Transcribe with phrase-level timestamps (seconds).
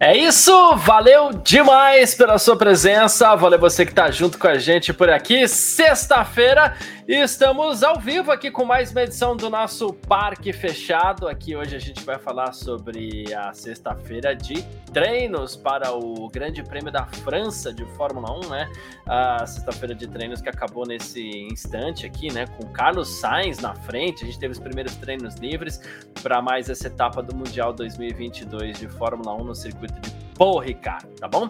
[0.00, 4.92] É isso, valeu demais pela sua presença, valeu você que está junto com a gente
[4.92, 5.48] por aqui.
[5.48, 6.76] Sexta-feira,
[7.14, 11.26] estamos ao vivo aqui com mais uma edição do nosso Parque Fechado.
[11.26, 16.92] Aqui hoje a gente vai falar sobre a sexta-feira de treinos para o Grande Prêmio
[16.92, 18.70] da França de Fórmula 1, né?
[19.06, 22.46] A sexta-feira de treinos que acabou nesse instante aqui, né?
[22.46, 25.80] Com Carlos Sainz na frente, a gente teve os primeiros treinos livres
[26.22, 31.06] para mais essa etapa do Mundial 2022 de Fórmula 1 no circuito de Paul Ricard,
[31.18, 31.48] tá bom?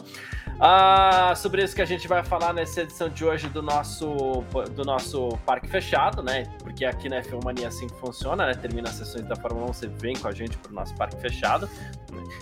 [0.60, 4.42] Ah, sobre isso que a gente vai falar nessa edição de hoje do nosso,
[4.74, 6.44] do nosso parque fechado, né?
[6.58, 8.54] Porque aqui na F1 Mania assim funciona, né?
[8.54, 11.20] Termina as sessões da Fórmula 1, você vem com a gente para o nosso parque
[11.20, 11.70] fechado.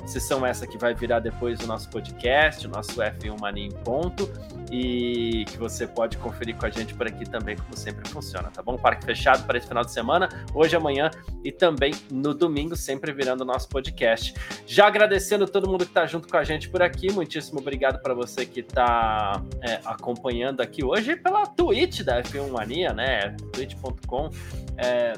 [0.06, 4.30] Sessão essa que vai virar depois o nosso podcast, o nosso F1 Mania em ponto,
[4.70, 8.62] e que você pode conferir com a gente por aqui também, como sempre funciona, tá
[8.62, 8.77] bom?
[8.78, 11.10] Parque fechado para esse final de semana, hoje, amanhã
[11.44, 14.34] e também no domingo, sempre virando o nosso podcast.
[14.66, 18.14] Já agradecendo todo mundo que está junto com a gente por aqui, muitíssimo obrigado para
[18.14, 23.36] você que está é, acompanhando aqui hoje pela Twitch da F1 Mania, né?
[23.52, 24.30] twitch.com.
[24.77, 25.14] É,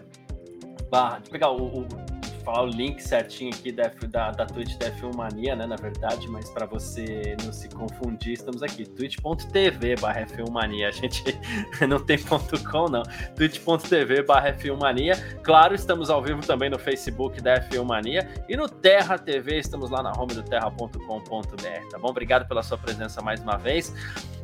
[0.91, 1.89] barra, pegar o, o
[2.49, 5.67] falar o link certinho aqui da, da, da Twitch da F1 Mania, né?
[5.67, 10.89] Na verdade, mas para você não se confundir, estamos aqui, twitch.tv barra F1 Mania.
[10.89, 11.23] A gente
[11.87, 13.03] não tem ponto .com, não.
[13.37, 15.15] twitch.tv barra F1 Mania.
[15.43, 19.91] Claro, estamos ao vivo também no Facebook da F1 Mania e no Terra TV, estamos
[19.91, 22.09] lá na home do terra.com.br, tá bom?
[22.09, 23.93] Obrigado pela sua presença mais uma vez.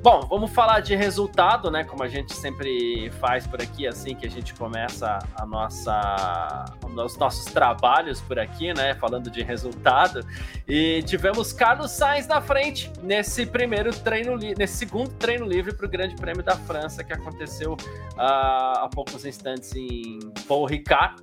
[0.05, 1.83] Bom, vamos falar de resultado, né?
[1.83, 7.17] Como a gente sempre faz por aqui, assim que a gente começa a nossa, os
[7.17, 8.95] nossos trabalhos por aqui, né?
[8.95, 10.27] Falando de resultado.
[10.67, 15.89] E tivemos Carlos Sainz na frente nesse primeiro treino, nesse segundo treino livre para o
[15.89, 21.23] Grande Prêmio da França que aconteceu uh, há poucos instantes em Paul Ricard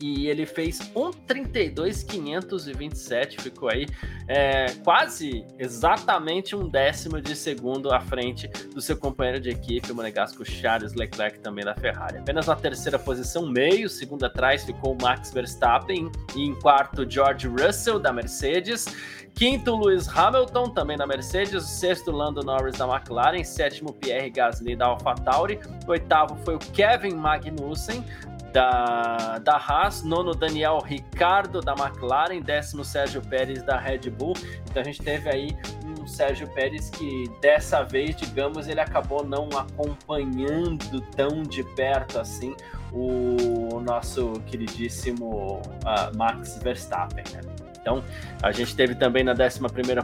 [0.00, 3.86] e ele fez 1,32,527, ficou aí
[4.26, 9.94] é, quase exatamente um décimo de segundo à frente do seu companheiro de equipe, o
[9.94, 12.18] monegasco Charles Leclerc, também da Ferrari.
[12.18, 17.98] Apenas na terceira posição, meio segundo atrás, ficou Max Verstappen, e em quarto, George Russell,
[17.98, 18.86] da Mercedes.
[19.34, 21.64] Quinto, Lewis Hamilton, também da Mercedes.
[21.64, 23.44] Sexto, Lando Norris da McLaren.
[23.44, 25.60] Sétimo, Pierre Gasly da AlphaTauri.
[25.86, 28.04] Oitavo foi o Kevin Magnussen
[28.52, 34.34] da, da Haas, nono Daniel Ricardo da McLaren, décimo Sérgio Pérez da Red Bull.
[34.68, 39.48] Então a gente teve aí um Sérgio Pérez que dessa vez, digamos, ele acabou não
[39.56, 42.54] acompanhando tão de perto assim
[42.92, 47.24] o nosso queridíssimo uh, Max Verstappen.
[47.32, 47.40] Né?
[47.80, 48.04] Então,
[48.42, 49.60] a gente teve também na 11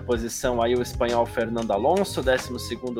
[0.07, 2.55] posição aí o espanhol Fernando Alonso, 12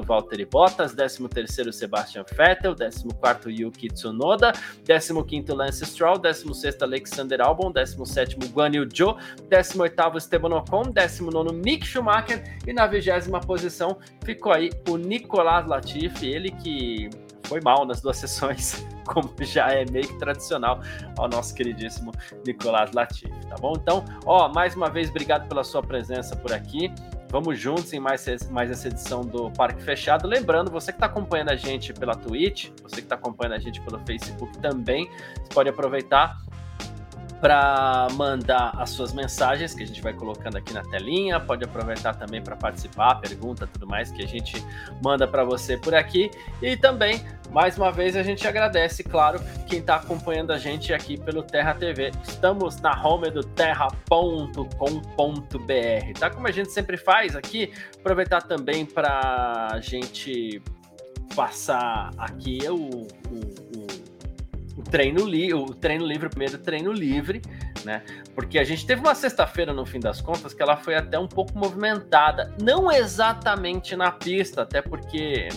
[0.05, 4.53] Valtteri Bottas, 13 Sebastian Vettel, 14 Yuki Tsunoda,
[4.85, 9.17] 15 Lance Stroll, 16 Alexander Albon, 17 Guan Yu Zhou,
[9.49, 13.07] 18 Esteban Ocon, 19 Mick Schumacher e na 20
[13.47, 17.09] posição ficou aí o Nicolas Latifi, ele que
[17.47, 20.81] foi mal nas duas sessões, como já é meio que tradicional
[21.19, 22.13] ao nosso queridíssimo
[22.47, 23.75] Nicolás Latifi, tá bom?
[23.77, 26.93] Então, ó, mais uma vez, obrigado pela sua presença por aqui.
[27.29, 30.29] Vamos juntos em mais, mais essa edição do Parque Fechado.
[30.29, 33.81] Lembrando, você que está acompanhando a gente pela Twitch, você que está acompanhando a gente
[33.81, 35.11] pelo Facebook também,
[35.43, 36.39] você pode aproveitar
[37.41, 41.39] para mandar as suas mensagens que a gente vai colocando aqui na telinha.
[41.39, 44.65] Pode aproveitar também para participar, pergunta, tudo mais que a gente
[45.03, 46.31] manda para você por aqui.
[46.63, 51.19] E também, mais uma vez, a gente agradece, claro, quem está acompanhando a gente aqui
[51.19, 52.11] pelo Terra TV.
[52.27, 54.59] Estamos na home do terra.com.br,
[56.19, 56.31] tá?
[56.31, 60.63] Como a gente sempre faz aqui, aproveitar também para a gente
[61.35, 64.06] passar aqui o, o
[64.83, 67.43] treino, li o treino livre, o primeiro treino livre,
[67.85, 68.03] né?
[68.35, 71.29] Porque a gente teve uma sexta-feira, no fim das contas, que ela foi até um
[71.29, 72.53] pouco movimentada.
[72.63, 75.49] Não exatamente na pista, até porque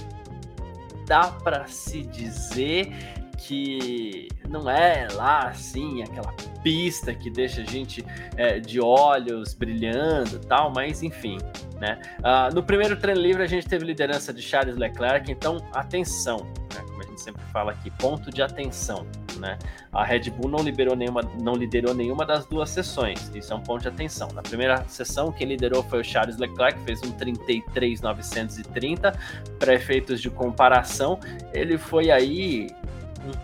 [1.08, 2.94] dá para se dizer
[3.38, 6.32] que não é lá assim aquela
[6.62, 11.38] pista que deixa a gente é, de olhos brilhando tal, mas enfim,
[11.80, 12.00] né?
[12.20, 16.46] Uh, no primeiro treino livre a gente teve liderança de Charles Leclerc, então atenção,
[16.76, 16.89] né?
[17.20, 19.06] Gente sempre fala aqui, ponto de atenção
[19.40, 19.58] né?
[19.92, 23.32] A Red Bull não liberou nenhuma, não liderou nenhuma das duas sessões.
[23.34, 24.30] Isso é um ponto de atenção.
[24.34, 29.16] Na primeira sessão, quem liderou foi o Charles Leclerc, fez um 33.930.
[29.58, 31.20] Para efeitos de comparação,
[31.54, 32.70] ele foi aí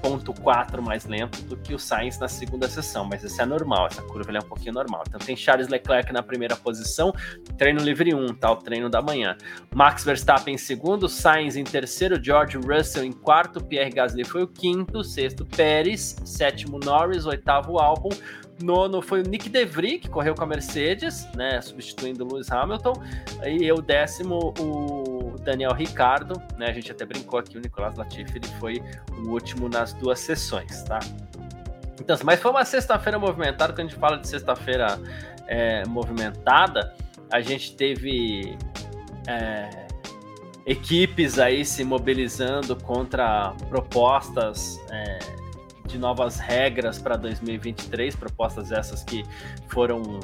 [0.03, 4.01] 1.4 mais lento do que o Sainz na segunda sessão, mas isso é normal, essa
[4.01, 5.03] curva é um pouquinho normal.
[5.07, 7.13] Então tem Charles Leclerc na primeira posição,
[7.57, 8.51] treino livre 1, tá?
[8.51, 9.37] O treino da manhã.
[9.73, 14.47] Max Verstappen em segundo, Sainz em terceiro, George Russell em quarto, Pierre Gasly foi o
[14.47, 18.09] quinto, sexto Pérez, sétimo Norris, oitavo Albon,
[18.61, 22.93] Nono foi o Nick DeVry, que correu com a Mercedes, né, substituindo o Lewis Hamilton.
[23.45, 25.14] E o décimo, o
[25.45, 28.83] Daniel Ricardo, né, a gente até brincou aqui, o Nicolas Latifi, ele foi
[29.17, 30.99] o último nas duas sessões, tá?
[32.01, 34.99] Então, mas foi uma sexta-feira movimentada, quando a gente fala de sexta-feira
[35.47, 36.93] é, movimentada,
[37.31, 38.57] a gente teve
[39.27, 39.87] é,
[40.65, 45.19] equipes aí se mobilizando contra propostas é,
[45.87, 49.23] de novas regras para 2023, propostas essas que
[49.69, 50.19] foram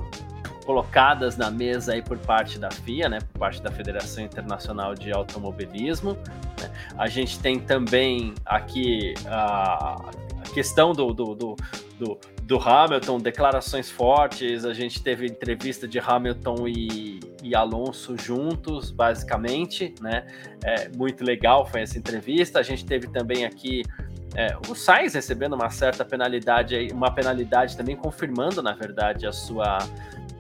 [0.65, 5.11] colocadas na mesa aí por parte da FIA, né, por parte da Federação Internacional de
[5.11, 6.17] Automobilismo.
[6.59, 6.71] Né.
[6.97, 10.11] A gente tem também aqui a,
[10.53, 11.55] questão do, do, do,
[11.97, 12.19] do
[12.51, 14.65] do Hamilton, declarações fortes.
[14.65, 20.27] A gente teve entrevista de Hamilton e, e Alonso juntos, basicamente, né?
[20.61, 22.59] É, muito legal foi essa entrevista.
[22.59, 23.83] A gente teve também aqui
[24.35, 29.77] é, o Sainz recebendo uma certa penalidade, uma penalidade também confirmando, na verdade, a sua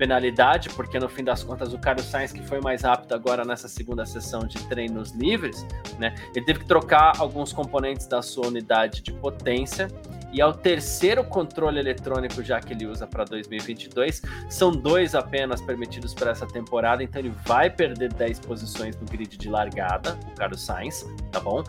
[0.01, 3.67] penalidade, porque no fim das contas o Carlos Sainz, que foi mais rápido agora nessa
[3.67, 5.63] segunda sessão de treinos livres,
[5.99, 9.87] né, ele teve que trocar alguns componentes da sua unidade de potência
[10.33, 14.23] e é o terceiro controle eletrônico já que ele usa para 2022.
[14.49, 19.37] São dois apenas permitidos para essa temporada, então ele vai perder 10 posições no grid
[19.37, 21.63] de largada, o Carlos Sainz, tá bom?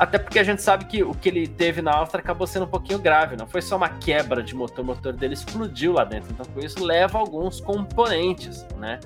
[0.00, 2.68] Até porque a gente sabe que o que ele teve na Áustria acabou sendo um
[2.68, 6.32] pouquinho grave, não foi só uma quebra de motor, o motor dele explodiu lá dentro,
[6.32, 8.98] então com isso leva alguns componentes, né?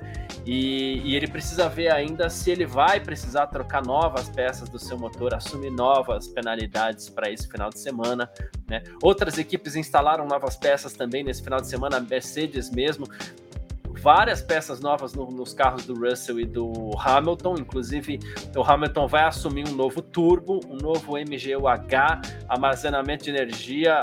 [0.45, 4.97] E, e, ele precisa ver ainda se ele vai precisar trocar novas peças do seu
[4.97, 8.29] motor, assumir novas penalidades para esse final de semana,
[8.65, 8.81] né?
[9.03, 13.05] Outras equipes instalaram novas peças também nesse final de semana, a Mercedes mesmo
[14.05, 18.19] várias peças novas no, nos carros do Russell e do Hamilton, inclusive
[18.55, 23.99] o Hamilton vai assumir um novo turbo, um novo MGU-H, armazenamento de energia,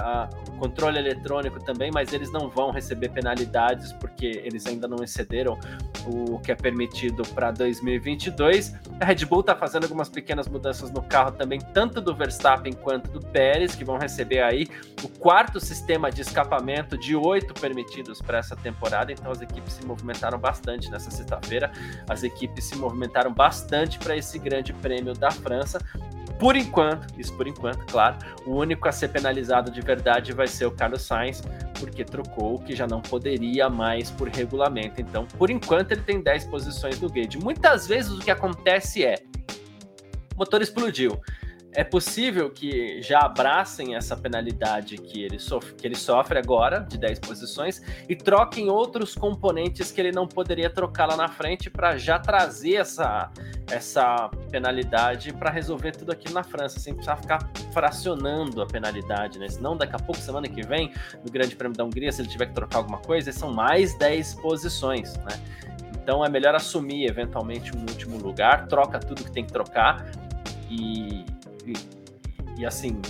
[0.58, 5.56] controle eletrônico também, mas eles não vão receber penalidades porque eles ainda não excederam
[6.06, 8.74] o que é permitido para 2022.
[9.00, 13.10] A Red Bull está fazendo algumas pequenas mudanças no carro também, tanto do Verstappen quanto
[13.10, 14.68] do Pérez, que vão receber aí
[15.02, 19.12] o quarto sistema de escapamento de oito permitidos para essa temporada.
[19.12, 21.70] Então as equipes se movimentaram bastante nessa sexta-feira.
[22.08, 25.78] As equipes se movimentaram bastante para esse grande prêmio da França.
[26.38, 28.16] Por enquanto, isso por enquanto, claro,
[28.46, 31.42] o único a ser penalizado de verdade vai ser o Carlos Sainz,
[31.78, 35.00] porque trocou o que já não poderia mais por regulamento.
[35.00, 37.38] Então, por enquanto, ele tem 10 posições no grid.
[37.38, 39.22] Muitas vezes o que acontece é:
[40.34, 41.20] o motor explodiu
[41.74, 46.98] é possível que já abracem essa penalidade que ele, sofre, que ele sofre agora, de
[46.98, 51.96] 10 posições, e troquem outros componentes que ele não poderia trocar lá na frente para
[51.96, 53.30] já trazer essa,
[53.70, 59.48] essa penalidade para resolver tudo aqui na França, sem precisar ficar fracionando a penalidade, né?
[59.48, 60.92] Senão, daqui a pouco, semana que vem,
[61.24, 64.34] no Grande Prêmio da Hungria, se ele tiver que trocar alguma coisa, são mais 10
[64.34, 65.40] posições, né?
[66.02, 70.04] Então é melhor assumir eventualmente um último lugar, troca tudo que tem que trocar
[70.68, 71.24] e
[71.66, 71.72] e,
[72.58, 73.00] e assim,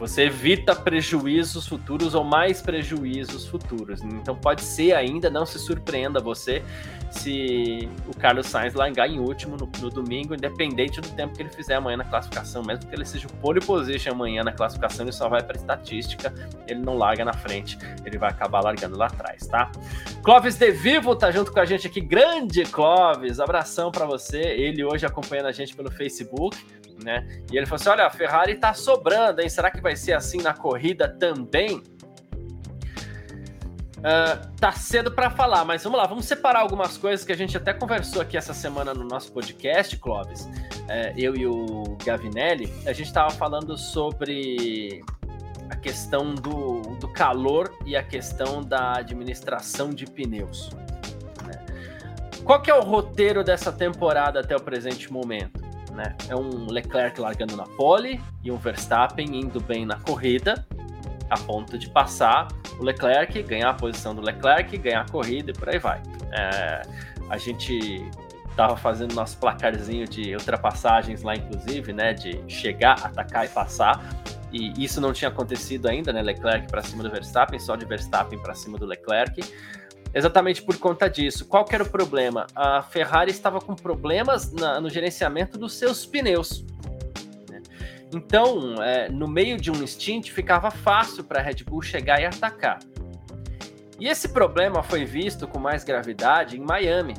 [0.00, 4.02] você evita prejuízos futuros ou mais prejuízos futuros.
[4.02, 6.62] Então pode ser ainda, não se surpreenda você
[7.10, 11.50] se o Carlos Sainz largar em último no, no, domingo, independente do tempo que ele
[11.50, 15.12] fizer amanhã na classificação, mesmo que ele seja o pole position amanhã na classificação, ele
[15.12, 16.32] só vai para estatística,
[16.66, 19.70] ele não larga na frente, ele vai acabar largando lá atrás, tá?
[20.22, 24.84] Clóvis De Vivo tá junto com a gente aqui, grande Clóvis, abração para você, ele
[24.84, 26.56] hoje acompanhando a gente pelo Facebook,
[27.04, 27.26] né?
[27.50, 29.48] E ele falou assim: olha, a Ferrari tá sobrando, hein?
[29.48, 31.82] Será que vai ser assim na corrida também?
[34.00, 37.54] Uh, tá cedo para falar, mas vamos lá, vamos separar algumas coisas que a gente
[37.54, 40.44] até conversou aqui essa semana no nosso podcast, Clóvis.
[40.44, 45.02] Uh, eu e o Gavinelli, a gente estava falando sobre
[45.68, 50.70] a questão do, do calor e a questão da administração de pneus.
[51.44, 51.62] Né?
[52.42, 55.59] Qual que é o roteiro dessa temporada até o presente momento?
[56.00, 56.16] Né?
[56.30, 60.66] É um Leclerc largando na pole e um Verstappen indo bem na corrida,
[61.28, 65.54] a ponto de passar o Leclerc, ganhar a posição do Leclerc, ganhar a corrida e
[65.54, 66.02] por aí vai.
[66.32, 66.80] É,
[67.28, 68.02] a gente
[68.48, 72.14] estava fazendo nosso placarzinho de ultrapassagens lá, inclusive, né?
[72.14, 74.02] De chegar, atacar e passar.
[74.50, 76.22] E isso não tinha acontecido ainda, né?
[76.22, 79.42] Leclerc para cima do Verstappen, só de Verstappen para cima do Leclerc.
[80.12, 81.46] Exatamente por conta disso.
[81.46, 82.46] Qual que era o problema?
[82.54, 86.64] A Ferrari estava com problemas na, no gerenciamento dos seus pneus.
[88.12, 92.24] Então, é, no meio de um stint, ficava fácil para a Red Bull chegar e
[92.24, 92.80] atacar.
[94.00, 97.14] E esse problema foi visto com mais gravidade em Miami,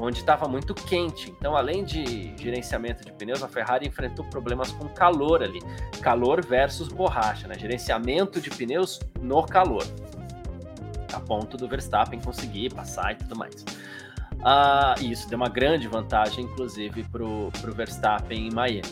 [0.00, 1.30] onde estava muito quente.
[1.38, 5.60] Então, além de gerenciamento de pneus, a Ferrari enfrentou problemas com calor ali.
[6.00, 7.54] Calor versus borracha, né?
[7.56, 9.84] Gerenciamento de pneus no calor.
[11.18, 13.64] Ponto do Verstappen conseguir passar e tudo mais.
[15.00, 18.82] E isso deu uma grande vantagem, inclusive, para o Verstappen em Miami.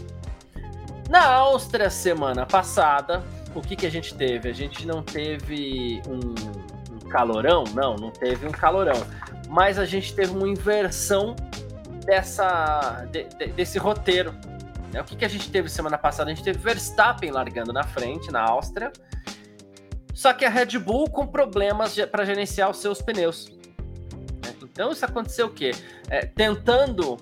[1.08, 3.22] Na Áustria, semana passada,
[3.54, 4.48] o que, que a gente teve?
[4.48, 7.64] A gente não teve um, um calorão?
[7.74, 9.00] Não, não teve um calorão.
[9.48, 11.34] Mas a gente teve uma inversão
[12.04, 14.34] dessa, de, de, desse roteiro.
[14.92, 15.00] Né?
[15.00, 16.30] O que, que a gente teve semana passada?
[16.30, 18.92] A gente teve Verstappen largando na frente, na Áustria.
[20.18, 23.56] Só que a Red Bull com problemas para gerenciar os seus pneus.
[24.60, 25.70] Então isso aconteceu o quê?
[26.10, 27.16] É, tentando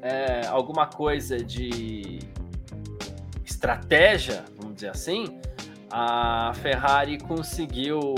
[0.00, 2.20] é, alguma coisa de
[3.44, 5.40] estratégia, vamos dizer assim,
[5.90, 8.14] a Ferrari conseguiu.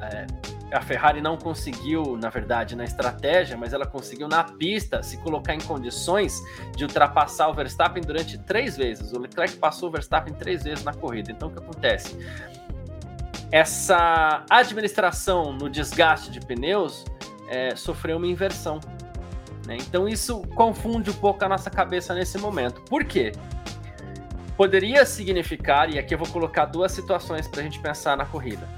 [0.00, 0.26] É,
[0.74, 5.54] a Ferrari não conseguiu, na verdade, na estratégia, mas ela conseguiu na pista se colocar
[5.54, 6.40] em condições
[6.74, 9.12] de ultrapassar o Verstappen durante três vezes.
[9.12, 11.30] O Leclerc passou o Verstappen três vezes na corrida.
[11.30, 12.16] Então o que acontece?
[13.50, 17.04] Essa administração no desgaste de pneus
[17.48, 18.78] é, sofreu uma inversão.
[19.66, 19.78] Né?
[19.80, 22.82] Então isso confunde um pouco a nossa cabeça nesse momento.
[22.82, 23.32] Por quê?
[24.56, 28.68] Poderia significar, e aqui eu vou colocar duas situações para a gente pensar na corrida.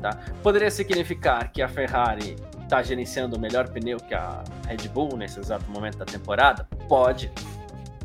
[0.00, 0.18] Tá?
[0.42, 5.40] Poderia significar que a Ferrari está gerenciando o melhor pneu que a Red Bull nesse
[5.40, 6.68] exato momento da temporada?
[6.88, 7.30] Pode.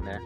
[0.02, 0.20] Né?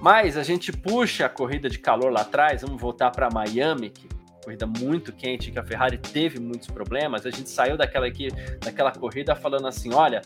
[0.00, 4.08] Mas a gente puxa a corrida de calor lá atrás, vamos voltar para Miami, que
[4.42, 8.28] corrida muito quente, que a Ferrari teve muitos problemas, a gente saiu daquela, aqui,
[8.60, 10.22] daquela corrida falando assim: olha,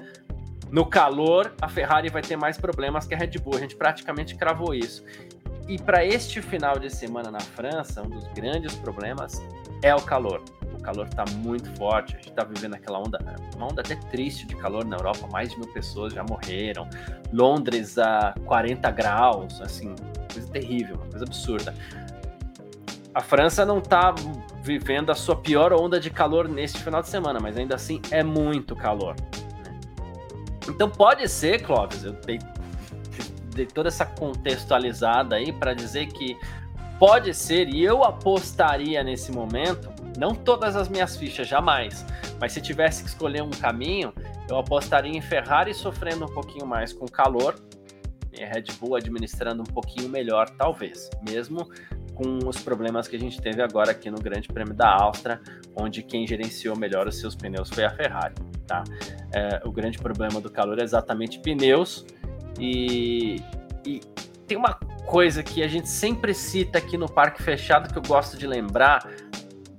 [0.70, 3.56] no calor a Ferrari vai ter mais problemas que a Red Bull.
[3.56, 5.04] A gente praticamente cravou isso.
[5.68, 9.42] E para este final de semana na França, um dos grandes problemas
[9.82, 10.42] é o calor.
[10.72, 13.18] O calor está muito forte, a gente está vivendo aquela onda,
[13.56, 16.88] uma onda até triste de calor na Europa, mais de mil pessoas já morreram.
[17.32, 19.96] Londres a 40 graus, assim,
[20.32, 21.74] coisa terrível, uma coisa absurda
[23.16, 24.14] a França não está
[24.60, 28.22] vivendo a sua pior onda de calor neste final de semana, mas ainda assim é
[28.22, 29.16] muito calor.
[29.64, 29.80] Né?
[30.68, 32.38] Então pode ser, Clóvis, eu dei,
[33.54, 36.36] dei toda essa contextualizada aí para dizer que
[36.98, 42.04] pode ser, e eu apostaria nesse momento, não todas as minhas fichas, jamais,
[42.38, 44.12] mas se tivesse que escolher um caminho,
[44.46, 47.54] eu apostaria em Ferrari sofrendo um pouquinho mais com calor,
[48.30, 51.66] e Red Bull administrando um pouquinho melhor, talvez, mesmo
[52.16, 55.38] com os problemas que a gente teve agora aqui no Grande Prêmio da Áustria,
[55.76, 58.34] onde quem gerenciou melhor os seus pneus foi a Ferrari.
[58.66, 58.82] Tá?
[59.32, 62.06] É, o grande problema do calor é exatamente pneus
[62.58, 63.36] e,
[63.86, 64.00] e
[64.46, 68.36] tem uma coisa que a gente sempre cita aqui no Parque Fechado que eu gosto
[68.38, 69.06] de lembrar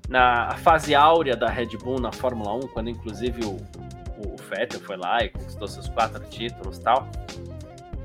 [0.08, 3.58] na fase áurea da Red Bull na Fórmula 1, quando inclusive o,
[4.24, 7.10] o Vettel foi lá e conquistou seus quatro títulos tal.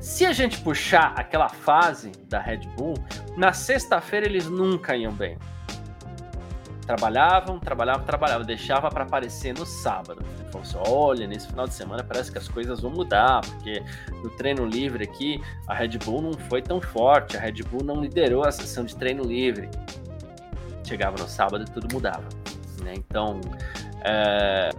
[0.03, 2.95] Se a gente puxar aquela fase da Red Bull,
[3.37, 5.39] na sexta-feira eles nunca iam bem.
[6.85, 10.25] Trabalhavam, trabalhavam, trabalhavam, deixava para aparecer no sábado.
[10.51, 13.81] Falou assim: olha, nesse final de semana parece que as coisas vão mudar, porque
[14.25, 18.01] no treino livre aqui a Red Bull não foi tão forte, a Red Bull não
[18.01, 19.71] liderou a sessão de treino livre.
[20.83, 22.29] Chegava no sábado e tudo mudava.
[22.83, 22.95] Né?
[22.97, 23.41] Então,
[24.05, 24.71] é,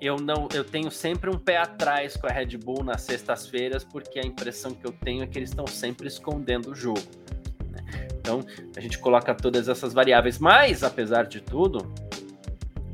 [0.00, 4.18] eu não eu tenho sempre um pé atrás com a Red Bull nas sextas-feiras, porque
[4.18, 7.02] a impressão que eu tenho é que eles estão sempre escondendo o jogo.
[7.70, 8.08] Né?
[8.18, 8.40] Então
[8.76, 11.92] a gente coloca todas essas variáveis, mas apesar de tudo,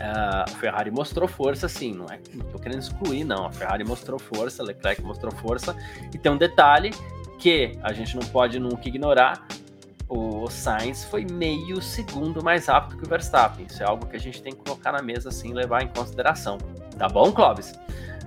[0.01, 2.21] a Ferrari mostrou força, sim, não é?
[2.35, 3.47] Não querendo excluir, não.
[3.47, 5.75] A Ferrari mostrou força, a Leclerc mostrou força,
[6.13, 6.91] e tem um detalhe
[7.39, 9.47] que a gente não pode nunca ignorar.
[10.09, 13.67] O Sainz foi meio segundo mais rápido que o Verstappen.
[13.67, 16.59] Isso é algo que a gente tem que colocar na mesa, assim, levar em consideração.
[16.99, 17.79] Tá bom, Clóvis?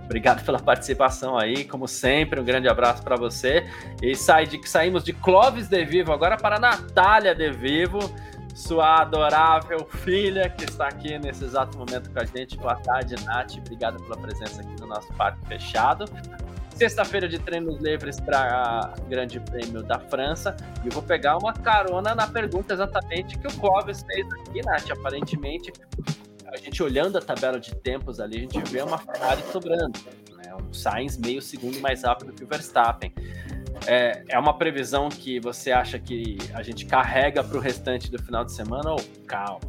[0.06, 3.70] Obrigado pela participação aí, como sempre, um grande abraço para você.
[4.02, 8.00] E sai de, saímos de Clóvis de Vivo agora para Natália de Vivo,
[8.56, 12.58] sua adorável filha que está aqui nesse exato momento com a gente.
[12.58, 13.58] Boa tarde, Nath.
[13.60, 16.06] Obrigado pela presença aqui no nosso parque fechado.
[16.74, 20.58] Sexta-feira de treinos livres para Grande Prêmio da França.
[20.84, 24.90] E eu vou pegar uma carona na pergunta exatamente que o Clóvis fez aqui, Nath.
[24.90, 25.72] Aparentemente,
[26.52, 30.00] a gente olhando a tabela de tempos ali, a gente vê uma Ferrari sobrando,
[30.36, 30.56] né?
[30.56, 33.14] um Sainz meio segundo mais rápido que o Verstappen.
[33.88, 38.22] É, é uma previsão que você acha que a gente carrega para o restante do
[38.22, 39.62] final de semana ou calma,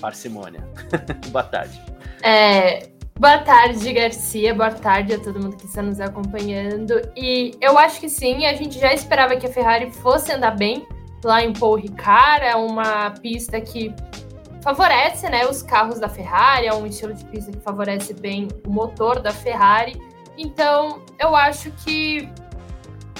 [0.00, 0.66] parcimônia?
[1.30, 1.80] boa tarde.
[2.22, 4.54] É, boa tarde, Garcia.
[4.54, 6.94] Boa tarde a todo mundo que está nos acompanhando.
[7.14, 10.84] E eu acho que sim, a gente já esperava que a Ferrari fosse andar bem
[11.22, 13.94] lá em Paul Ricard, é uma pista que
[14.66, 18.70] favorece né, os carros da Ferrari, é um estilo de pista que favorece bem o
[18.70, 19.96] motor da Ferrari.
[20.36, 22.28] Então, eu acho que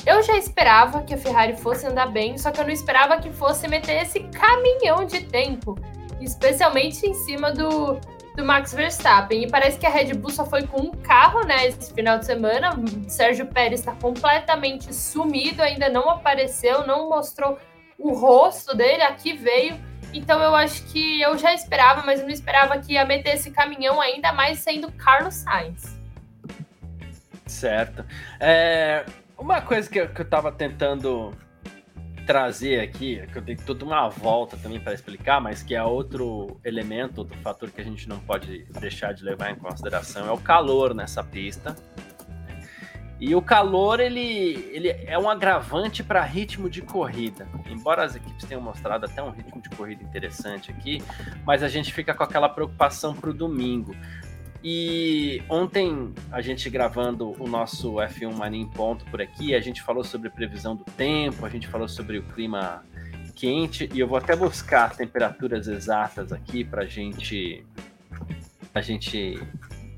[0.04, 3.30] eu já esperava que a Ferrari fosse andar bem, só que eu não esperava que
[3.30, 5.78] fosse meter esse caminhão de tempo,
[6.20, 8.00] especialmente em cima do,
[8.34, 9.44] do Max Verstappen.
[9.44, 12.26] E parece que a Red Bull só foi com um carro, né, esse final de
[12.26, 12.70] semana.
[13.06, 17.56] Sérgio Pérez está completamente sumido, ainda não apareceu, não mostrou
[17.96, 19.78] o rosto dele, aqui veio.
[20.16, 24.00] Então eu acho que eu já esperava, mas não esperava que ia meter esse caminhão
[24.00, 25.94] ainda mais sendo Carlos Sainz.
[27.46, 28.02] Certo.
[28.40, 29.04] É,
[29.38, 31.36] uma coisa que eu, que eu tava tentando
[32.26, 36.58] trazer aqui, que eu dei toda uma volta também para explicar, mas que é outro
[36.64, 40.38] elemento, outro fator que a gente não pode deixar de levar em consideração, é o
[40.38, 41.76] calor nessa pista.
[43.18, 47.48] E o calor, ele, ele é um agravante para ritmo de corrida.
[47.66, 51.02] Embora as equipes tenham mostrado até um ritmo de corrida interessante aqui,
[51.44, 53.96] mas a gente fica com aquela preocupação para o domingo.
[54.62, 59.80] E ontem, a gente gravando o nosso F1 Mania em ponto por aqui, a gente
[59.80, 62.84] falou sobre previsão do tempo, a gente falou sobre o clima
[63.34, 67.64] quente, e eu vou até buscar temperaturas exatas aqui para gente,
[68.74, 69.38] a gente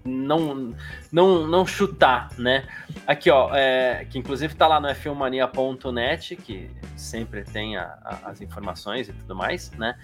[0.05, 0.75] não,
[1.11, 2.67] não, não chutar, né?
[3.07, 8.41] Aqui, ó, é, que inclusive tá lá no f1mania.net, que sempre tem a, a, as
[8.41, 9.97] informações e tudo mais, né?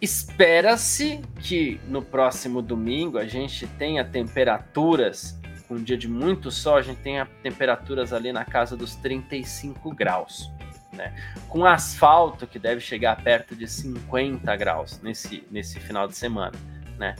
[0.00, 5.38] Espera-se que no próximo domingo a gente tenha temperaturas,
[5.70, 10.50] um dia de muito sol, a gente tenha temperaturas ali na casa dos 35 graus.
[10.92, 11.12] Né?
[11.48, 16.56] Com asfalto que deve chegar perto de 50 graus nesse, nesse final de semana.
[16.98, 17.16] Né?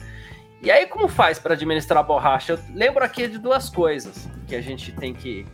[0.65, 2.53] E aí, como faz para administrar a borracha?
[2.53, 5.45] Eu lembro aqui de duas coisas que a gente tem que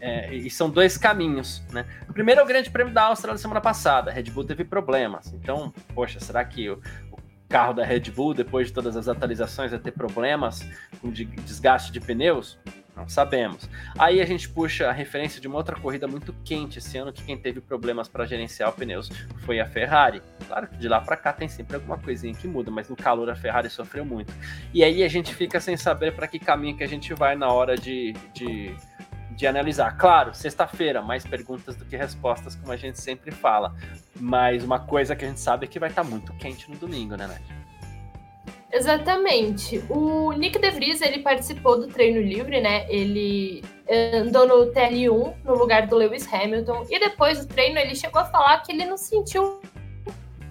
[0.00, 1.84] é, e são dois caminhos, né?
[2.08, 4.12] O primeiro é o Grande Prêmio da Áustria na semana passada.
[4.12, 5.32] A Red Bull teve problemas.
[5.32, 9.72] Então, poxa, será que o, o carro da Red Bull, depois de todas as atualizações,
[9.72, 10.64] vai ter problemas
[11.00, 12.56] com de, desgaste de pneus?
[13.02, 13.68] Não sabemos.
[13.98, 17.22] Aí a gente puxa a referência de uma outra corrida muito quente esse ano, que
[17.22, 19.10] quem teve problemas para gerenciar pneus
[19.44, 20.22] foi a Ferrari.
[20.46, 23.28] Claro que de lá para cá tem sempre alguma coisinha que muda, mas no calor
[23.28, 24.32] a Ferrari sofreu muito.
[24.72, 27.48] E aí a gente fica sem saber para que caminho que a gente vai na
[27.52, 28.74] hora de, de
[29.34, 29.96] de analisar.
[29.96, 33.74] Claro, sexta-feira, mais perguntas do que respostas, como a gente sempre fala.
[34.20, 36.76] Mas uma coisa que a gente sabe é que vai estar tá muito quente no
[36.76, 37.61] domingo, né, Nath?
[38.72, 39.84] Exatamente.
[39.90, 42.86] O Nick De Vries, ele participou do treino livre, né?
[42.88, 43.62] Ele
[44.14, 48.24] andou no TL1 no lugar do Lewis Hamilton e depois do treino ele chegou a
[48.24, 49.60] falar que ele não sentiu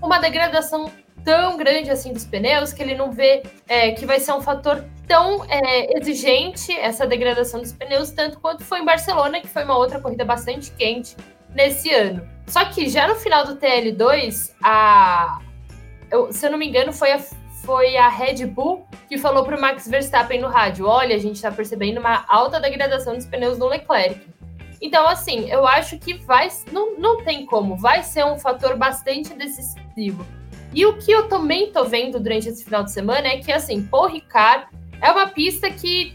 [0.02, 0.92] uma degradação
[1.24, 4.84] tão grande assim dos pneus que ele não vê é, que vai ser um fator
[5.08, 9.78] tão é, exigente essa degradação dos pneus, tanto quanto foi em Barcelona, que foi uma
[9.78, 11.16] outra corrida bastante quente
[11.54, 12.28] nesse ano.
[12.48, 15.42] Só que já no final do TL2, a,
[16.10, 17.20] eu, se eu não me engano, foi a,
[17.64, 21.36] foi a Red Bull que falou para o Max Verstappen no rádio: olha, a gente
[21.36, 24.20] está percebendo uma alta degradação dos pneus no Leclerc.
[24.82, 26.50] Então, assim, eu acho que vai.
[26.72, 30.26] Não, não tem como, vai ser um fator bastante decisivo.
[30.74, 33.84] E o que eu também tô vendo durante esse final de semana é que, assim,
[33.84, 34.68] Paul Ricard
[35.02, 36.14] é uma pista que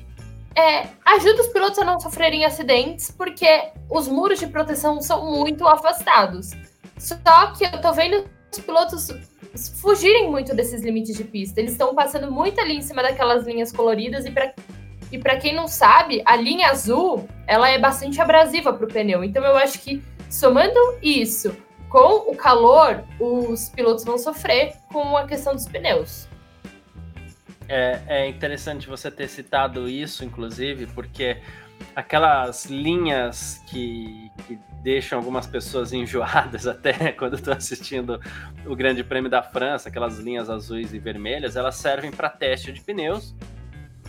[0.56, 5.66] é, ajuda os pilotos a não sofrerem acidentes, porque os muros de proteção são muito
[5.66, 6.52] afastados.
[6.98, 7.16] Só
[7.52, 9.08] que eu tô vendo os pilotos
[9.56, 11.60] fugirem muito desses limites de pista.
[11.60, 14.54] Eles estão passando muito ali em cima daquelas linhas coloridas e para
[15.10, 19.22] e para quem não sabe, a linha azul, ela é bastante abrasiva para o pneu.
[19.22, 21.56] Então eu acho que somando isso
[21.88, 26.28] com o calor, os pilotos vão sofrer com a questão dos pneus.
[27.68, 31.38] É, é interessante você ter citado isso, inclusive, porque
[31.96, 38.20] aquelas linhas que, que deixam algumas pessoas enjoadas até quando estão assistindo
[38.66, 42.82] o Grande Prêmio da França, aquelas linhas azuis e vermelhas, elas servem para teste de
[42.82, 43.34] pneus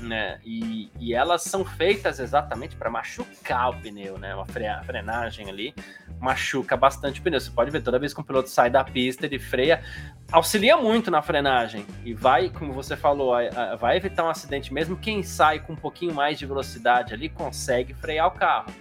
[0.01, 0.39] né?
[0.43, 4.35] E, e elas são feitas exatamente para machucar o pneu, né?
[4.35, 5.73] Uma frenagem ali
[6.19, 7.39] machuca bastante o pneu.
[7.39, 9.83] Você pode ver, toda vez que um piloto sai da pista, ele freia,
[10.31, 13.33] auxilia muito na frenagem e vai, como você falou,
[13.79, 14.73] vai evitar um acidente.
[14.73, 18.73] Mesmo quem sai com um pouquinho mais de velocidade ali consegue frear o carro,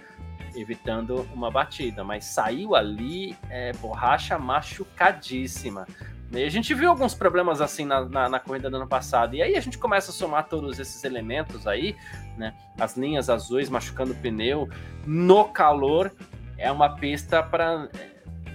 [0.55, 2.03] evitando uma batida.
[2.03, 5.85] Mas saiu ali, é, borracha machucadíssima.
[6.31, 9.35] E a gente viu alguns problemas assim na, na, na, corrida do ano passado.
[9.35, 11.95] E aí a gente começa a somar todos esses elementos aí,
[12.37, 12.53] né?
[12.79, 14.67] As linhas azuis machucando o pneu
[15.05, 16.11] no calor.
[16.57, 17.89] É uma pista para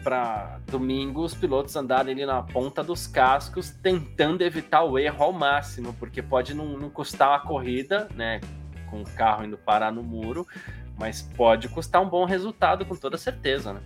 [0.02, 5.32] para domingo os pilotos andarem ali na ponta dos cascos, tentando evitar o erro ao
[5.32, 8.40] máximo, porque pode não, não custar a corrida, né?
[8.90, 10.44] Com o carro indo parar no muro,
[10.98, 13.80] mas pode custar um bom resultado com toda certeza, né?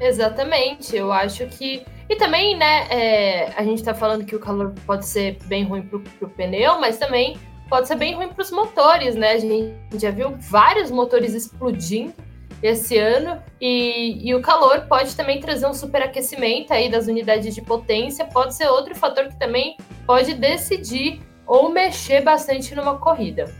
[0.00, 1.84] Exatamente, eu acho que.
[2.08, 5.82] E também, né, é, a gente tá falando que o calor pode ser bem ruim
[5.82, 7.36] pro, pro pneu, mas também
[7.68, 9.32] pode ser bem ruim para os motores, né?
[9.32, 12.14] A gente já viu vários motores explodindo
[12.62, 13.42] esse ano.
[13.60, 18.54] E, e o calor pode também trazer um superaquecimento aí das unidades de potência, pode
[18.54, 23.52] ser outro fator que também pode decidir ou mexer bastante numa corrida.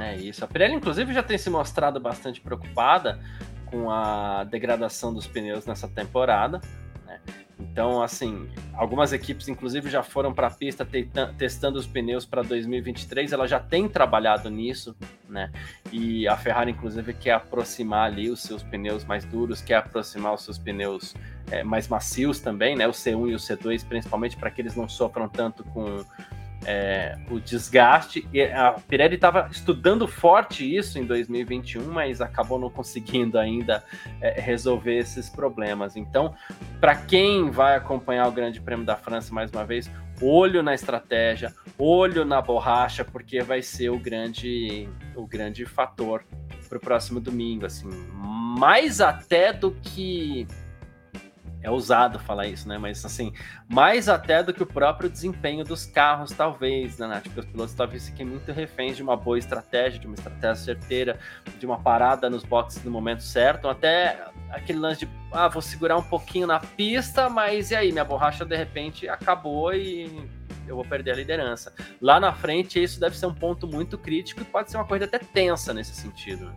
[0.00, 0.44] É isso.
[0.44, 3.18] A Pirelli, inclusive, já tem se mostrado bastante preocupada
[3.70, 6.60] com a degradação dos pneus nessa temporada.
[7.06, 7.20] Né?
[7.58, 10.86] Então, assim, algumas equipes, inclusive, já foram para a pista
[11.36, 13.32] testando os pneus para 2023.
[13.32, 14.96] Ela já tem trabalhado nisso,
[15.28, 15.50] né?
[15.92, 20.42] E a Ferrari, inclusive, quer aproximar ali os seus pneus mais duros, quer aproximar os
[20.42, 21.14] seus pneus
[21.50, 22.86] é, mais macios também, né?
[22.86, 26.04] O C1 e o C2, principalmente para que eles não sofram tanto com
[26.64, 28.26] é, o desgaste.
[28.32, 33.82] E a Pirelli estava estudando forte isso em 2021, mas acabou não conseguindo ainda
[34.20, 35.96] é, resolver esses problemas.
[35.96, 36.34] Então,
[36.80, 39.90] para quem vai acompanhar o Grande Prêmio da França mais uma vez,
[40.20, 46.24] olho na estratégia, olho na borracha, porque vai ser o grande, o grande fator
[46.68, 47.88] para o próximo domingo, assim,
[48.58, 50.46] mais até do que
[51.62, 52.78] é ousado falar isso, né?
[52.78, 53.32] Mas assim,
[53.68, 57.24] mais até do que o próprio desempenho dos carros, talvez, né, Nath?
[57.24, 61.18] Porque os pilotos talvez fiquem muito reféns de uma boa estratégia, de uma estratégia certeira,
[61.58, 65.96] de uma parada nos boxes no momento certo, até aquele lance de ah, vou segurar
[65.96, 70.28] um pouquinho na pista, mas e aí, minha borracha de repente acabou e
[70.66, 71.72] eu vou perder a liderança.
[72.00, 75.06] Lá na frente, isso deve ser um ponto muito crítico e pode ser uma coisa
[75.06, 76.54] até tensa nesse sentido.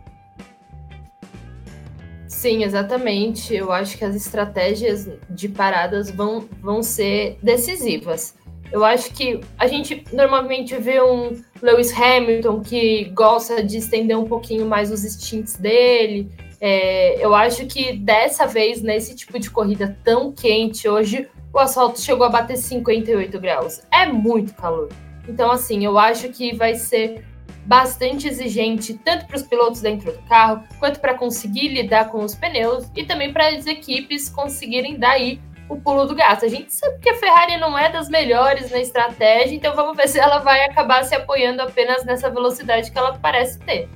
[2.32, 3.54] Sim, exatamente.
[3.54, 8.34] Eu acho que as estratégias de paradas vão, vão ser decisivas.
[8.72, 14.24] Eu acho que a gente normalmente vê um Lewis Hamilton que gosta de estender um
[14.24, 16.32] pouquinho mais os instintos dele.
[16.58, 22.00] É, eu acho que dessa vez, nesse tipo de corrida tão quente, hoje o asfalto
[22.00, 23.82] chegou a bater 58 graus.
[23.92, 24.88] É muito calor.
[25.28, 27.24] Então, assim, eu acho que vai ser
[27.64, 32.34] bastante exigente, tanto para os pilotos dentro do carro, quanto para conseguir lidar com os
[32.34, 36.44] pneus e também para as equipes conseguirem daí o pulo do gato.
[36.44, 40.08] A gente sabe que a Ferrari não é das melhores na estratégia, então vamos ver
[40.08, 43.88] se ela vai acabar se apoiando apenas nessa velocidade que ela parece ter.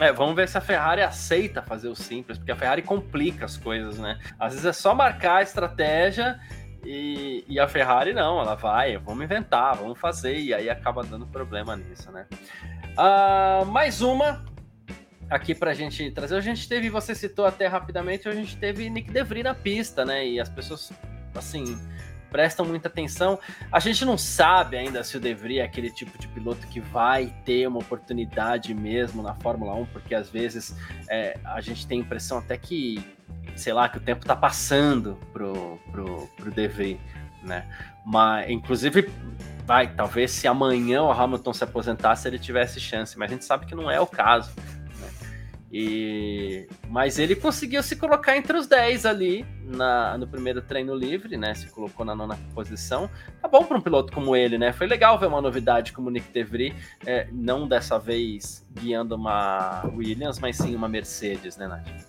[0.00, 3.56] É, vamos ver se a Ferrari aceita fazer o simples, porque a Ferrari complica as
[3.56, 4.18] coisas, né?
[4.38, 6.38] Às vezes é só marcar a estratégia
[6.84, 11.26] e, e, a Ferrari não, ela vai, vamos inventar, vamos fazer, e aí acaba dando
[11.26, 12.26] problema nisso, né?
[12.96, 14.44] Uh, mais uma
[15.28, 16.36] aqui pra gente trazer.
[16.36, 20.26] A gente teve, você citou até rapidamente, a gente teve Nick DeVry na pista, né?
[20.26, 20.92] E as pessoas,
[21.34, 21.64] assim,
[22.30, 23.38] prestam muita atenção.
[23.70, 27.34] A gente não sabe ainda se o DeVry é aquele tipo de piloto que vai
[27.44, 30.76] ter uma oportunidade mesmo na Fórmula 1, porque às vezes
[31.08, 33.04] é, a gente tem a impressão até que
[33.56, 36.98] sei lá, que o tempo tá passando pro, pro, pro DV,
[37.42, 37.66] né?
[38.04, 39.10] Mas, inclusive,
[39.66, 43.66] vai, talvez se amanhã o Hamilton se aposentasse, ele tivesse chance, mas a gente sabe
[43.66, 44.52] que não é o caso.
[45.70, 46.66] E...
[46.88, 51.54] Mas ele conseguiu se colocar entre os 10 ali na, no primeiro treino livre, né?
[51.54, 53.10] Se colocou na nona posição.
[53.40, 54.72] Tá bom para um piloto como ele, né?
[54.72, 59.84] Foi legal ver uma novidade como o Nick DeVry, é, não dessa vez guiando uma
[59.94, 62.08] Williams, mas sim uma Mercedes, né, Nath?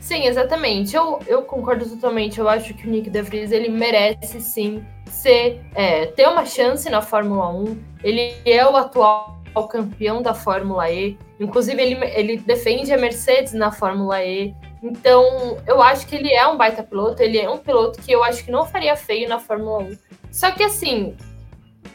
[0.00, 0.96] Sim, exatamente.
[0.96, 2.38] Eu, eu concordo totalmente.
[2.38, 7.02] Eu acho que o Nick DeVries ele merece sim ser é, ter uma chance na
[7.02, 7.78] Fórmula 1.
[8.02, 11.18] Ele é o atual campeão da Fórmula E.
[11.40, 14.54] Inclusive, ele, ele defende a Mercedes na Fórmula E.
[14.82, 17.20] Então, eu acho que ele é um baita piloto.
[17.20, 19.98] Ele é um piloto que eu acho que não faria feio na Fórmula 1.
[20.30, 21.16] Só que assim,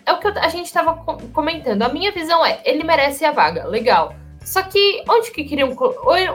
[0.06, 0.95] é o que a gente estava
[1.32, 1.82] comentando.
[1.84, 4.13] A minha visão é, ele merece a vaga, legal.
[4.43, 5.73] Só que onde que queriam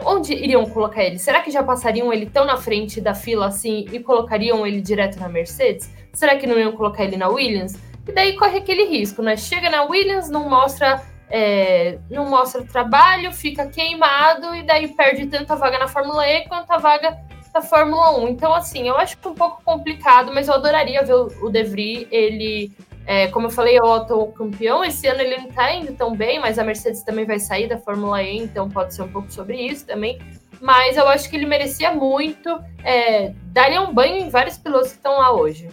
[0.03, 1.19] onde iriam colocar ele?
[1.19, 5.19] Será que já passariam ele tão na frente da fila assim e colocariam ele direto
[5.19, 5.89] na Mercedes?
[6.13, 7.75] Será que não iam colocar ele na Williams?
[8.07, 9.37] E daí corre aquele risco, né?
[9.37, 15.53] Chega na Williams, não mostra é, não mostra trabalho, fica queimado e daí perde tanto
[15.53, 17.17] a vaga na Fórmula E quanto a vaga
[17.53, 18.27] da Fórmula 1.
[18.29, 22.71] Então, assim, eu acho um pouco complicado, mas eu adoraria ver o De Vries ele
[23.09, 24.85] é, como eu falei, é o atual campeão.
[24.85, 27.75] Esse ano ele não está indo tão bem, mas a Mercedes também vai sair da
[27.75, 30.19] Fórmula E, então pode ser um pouco sobre isso também.
[30.61, 32.63] Mas eu acho que ele merecia muito.
[32.83, 35.69] É, daria um banho em vários pilotos que estão lá hoje.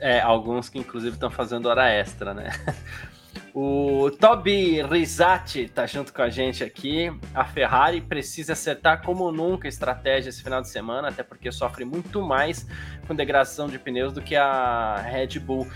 [0.00, 2.50] É, alguns que inclusive estão fazendo hora extra, né?
[3.56, 7.16] O Toby Risati tá junto com a gente aqui.
[7.32, 11.84] A Ferrari precisa acertar como nunca a estratégia esse final de semana, até porque sofre
[11.84, 12.66] muito mais
[13.06, 15.68] com degradação de pneus do que a Red Bull.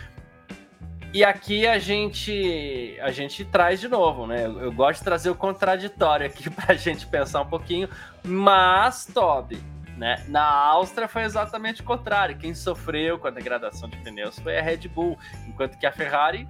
[1.15, 4.45] E aqui a gente a gente traz de novo, né?
[4.45, 7.89] Eu, eu gosto de trazer o contraditório aqui para a gente pensar um pouquinho,
[8.25, 9.63] mas Toby,
[9.97, 10.25] né?
[10.27, 12.37] Na Áustria foi exatamente o contrário.
[12.37, 16.49] Quem sofreu com a degradação de pneus foi a Red Bull, enquanto que a Ferrari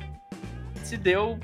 [0.86, 1.38] se deu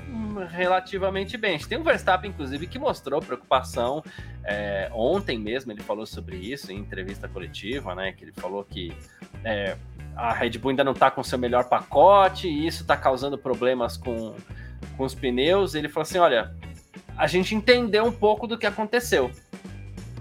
[0.49, 1.51] relativamente bem.
[1.51, 4.03] A gente tem um Verstappen, inclusive, que mostrou preocupação
[4.43, 5.71] é, ontem mesmo.
[5.71, 8.11] Ele falou sobre isso em entrevista coletiva, né?
[8.11, 8.95] Que ele falou que
[9.43, 9.77] é,
[10.15, 13.97] a Red Bull ainda não está com seu melhor pacote e isso está causando problemas
[13.97, 14.35] com,
[14.97, 15.75] com os pneus.
[15.75, 16.53] Ele falou assim: olha,
[17.17, 19.31] a gente entendeu um pouco do que aconteceu,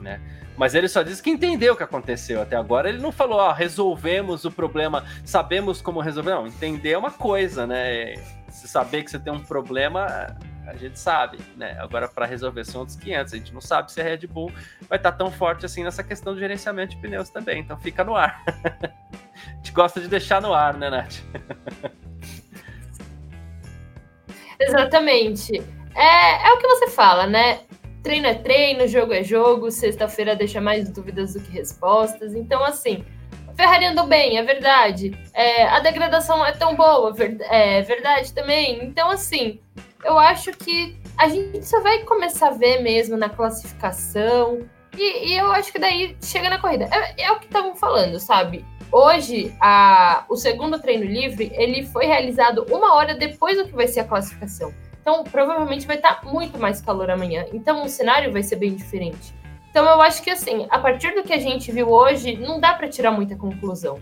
[0.00, 0.20] né?
[0.56, 2.88] Mas ele só disse que entendeu o que aconteceu até agora.
[2.88, 6.30] Ele não falou, ó, resolvemos o problema, sabemos como resolver.
[6.30, 8.14] Não, entender é uma coisa, né?
[8.54, 10.36] Se saber que você tem um problema,
[10.66, 11.76] a gente sabe, né?
[11.80, 13.32] Agora, para resolver são outros 500.
[13.32, 14.50] A gente não sabe se a Red Bull
[14.88, 17.60] vai estar tá tão forte assim nessa questão de gerenciamento de pneus também.
[17.60, 18.42] Então, fica no ar.
[18.46, 21.16] a gente gosta de deixar no ar, né, Nath?
[24.60, 25.60] Exatamente.
[25.96, 27.60] É, é o que você fala, né?
[28.04, 32.34] treino é treino, jogo é jogo, sexta-feira deixa mais dúvidas do que respostas.
[32.34, 33.02] Então, assim,
[33.56, 35.16] Ferrari andou bem, é verdade.
[35.32, 37.14] É, a degradação é tão boa,
[37.50, 38.84] é verdade também.
[38.84, 39.60] Então, assim,
[40.04, 44.60] eu acho que a gente só vai começar a ver mesmo na classificação.
[44.96, 46.88] E, e eu acho que daí chega na corrida.
[46.92, 48.64] É, é o que estavam falando, sabe?
[48.90, 53.88] Hoje, a, o segundo treino livre, ele foi realizado uma hora depois do que vai
[53.88, 54.72] ser a classificação.
[55.00, 57.44] Então, provavelmente vai estar muito mais calor amanhã.
[57.52, 59.34] Então, o cenário vai ser bem diferente.
[59.74, 62.74] Então, eu acho que, assim, a partir do que a gente viu hoje, não dá
[62.74, 64.00] para tirar muita conclusão.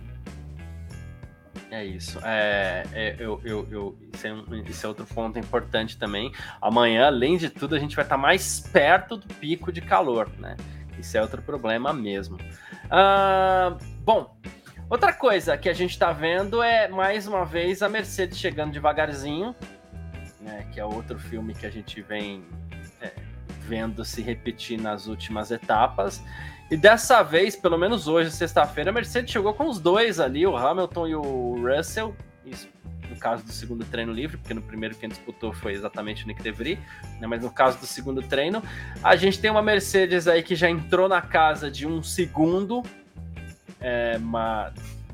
[1.71, 2.19] É isso.
[2.23, 6.31] É, é eu, eu, eu, esse, é um, é outro ponto importante também.
[6.61, 10.59] Amanhã, além de tudo, a gente vai estar mais perto do pico de calor, né?
[10.99, 12.37] Isso é outro problema mesmo.
[12.37, 14.37] Uh, bom,
[14.91, 19.57] outra coisa que a gente está vendo é, mais uma vez, a Mercedes chegando devagarzinho,
[20.39, 22.45] né, que é outro filme que a gente vem
[23.73, 26.23] vendo se repetir nas últimas etapas.
[26.71, 30.55] E dessa vez, pelo menos hoje, sexta-feira, a Mercedes chegou com os dois ali, o
[30.55, 32.15] Hamilton e o Russell.
[32.45, 32.69] Isso
[33.09, 36.43] no caso do segundo treino livre, porque no primeiro quem disputou foi exatamente o Nick
[36.43, 36.79] DeVry,
[37.21, 38.63] né, mas no caso do segundo treino,
[39.03, 42.83] a gente tem uma Mercedes aí que já entrou na casa de um segundo,
[43.79, 44.17] é,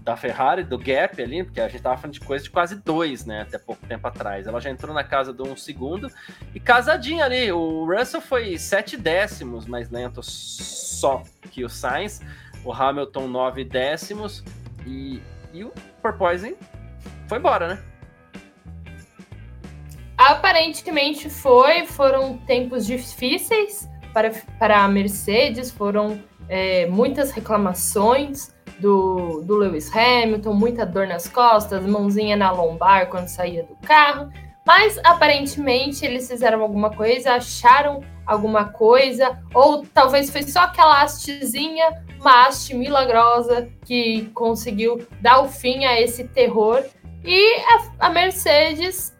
[0.08, 3.26] da Ferrari, do Gap ali, porque a gente tava falando de coisa de quase dois,
[3.26, 4.46] né, até pouco tempo atrás.
[4.46, 6.10] Ela já entrou na casa do um segundo
[6.54, 7.52] e casadinha ali.
[7.52, 12.22] O Russell foi sete décimos mais lento só que o Sainz,
[12.64, 14.42] o Hamilton nove décimos
[14.86, 15.20] e,
[15.52, 16.56] e o Porpoising
[17.28, 17.78] foi embora, né?
[20.16, 26.18] Aparentemente foi, foram tempos difíceis para, para a Mercedes, foram
[26.48, 33.28] é, muitas reclamações do, do Lewis Hamilton, muita dor nas costas, mãozinha na lombar quando
[33.28, 34.30] saía do carro.
[34.66, 42.04] Mas aparentemente eles fizeram alguma coisa, acharam alguma coisa, ou talvez foi só aquela hastezinha,
[42.20, 46.84] uma haste milagrosa que conseguiu dar o fim a esse terror.
[47.24, 49.16] E a, a Mercedes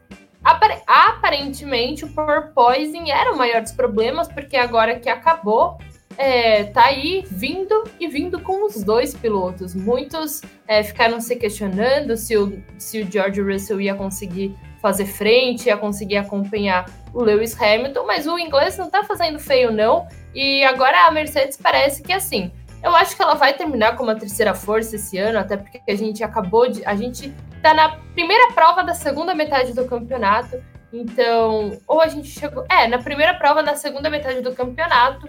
[0.87, 5.79] aparentemente o porpoising era o maior dos problemas, porque agora que acabou,
[6.19, 9.73] é, tá aí vindo e vindo com os dois pilotos.
[9.73, 15.67] Muitos é, ficaram se questionando se o, se o George Russell ia conseguir fazer frente,
[15.67, 20.09] ia conseguir acompanhar o Lewis Hamilton, mas o inglês não tá fazendo feio, não.
[20.35, 22.51] E agora a Mercedes parece que assim.
[22.83, 25.97] Eu acho que ela vai terminar como a terceira força esse ano, até porque a
[25.97, 26.85] gente acabou de.
[26.85, 30.61] A gente tá na primeira prova da segunda metade do campeonato.
[30.93, 32.65] Então, ou a gente chegou.
[32.69, 35.29] É, na primeira prova, na segunda metade do campeonato.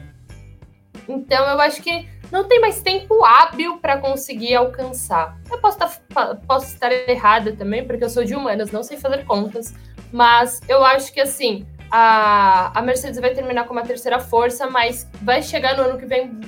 [1.10, 5.36] Então eu acho que não tem mais tempo hábil para conseguir alcançar.
[5.50, 9.26] Eu posso, tá, posso estar errada também, porque eu sou de humanas, não sei fazer
[9.26, 9.74] contas,
[10.14, 15.10] mas eu acho que assim, a, a Mercedes vai terminar com uma terceira força, mas
[15.24, 16.40] vai chegar no ano que vem.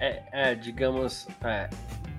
[0.00, 1.70] É, é digamos, é,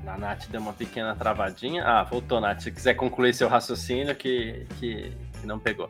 [0.08, 1.84] a Nath deu uma pequena travadinha.
[1.84, 2.62] Ah, voltou, Nath.
[2.62, 5.12] Se quiser concluir seu raciocínio, que, que,
[5.42, 5.90] que não pegou.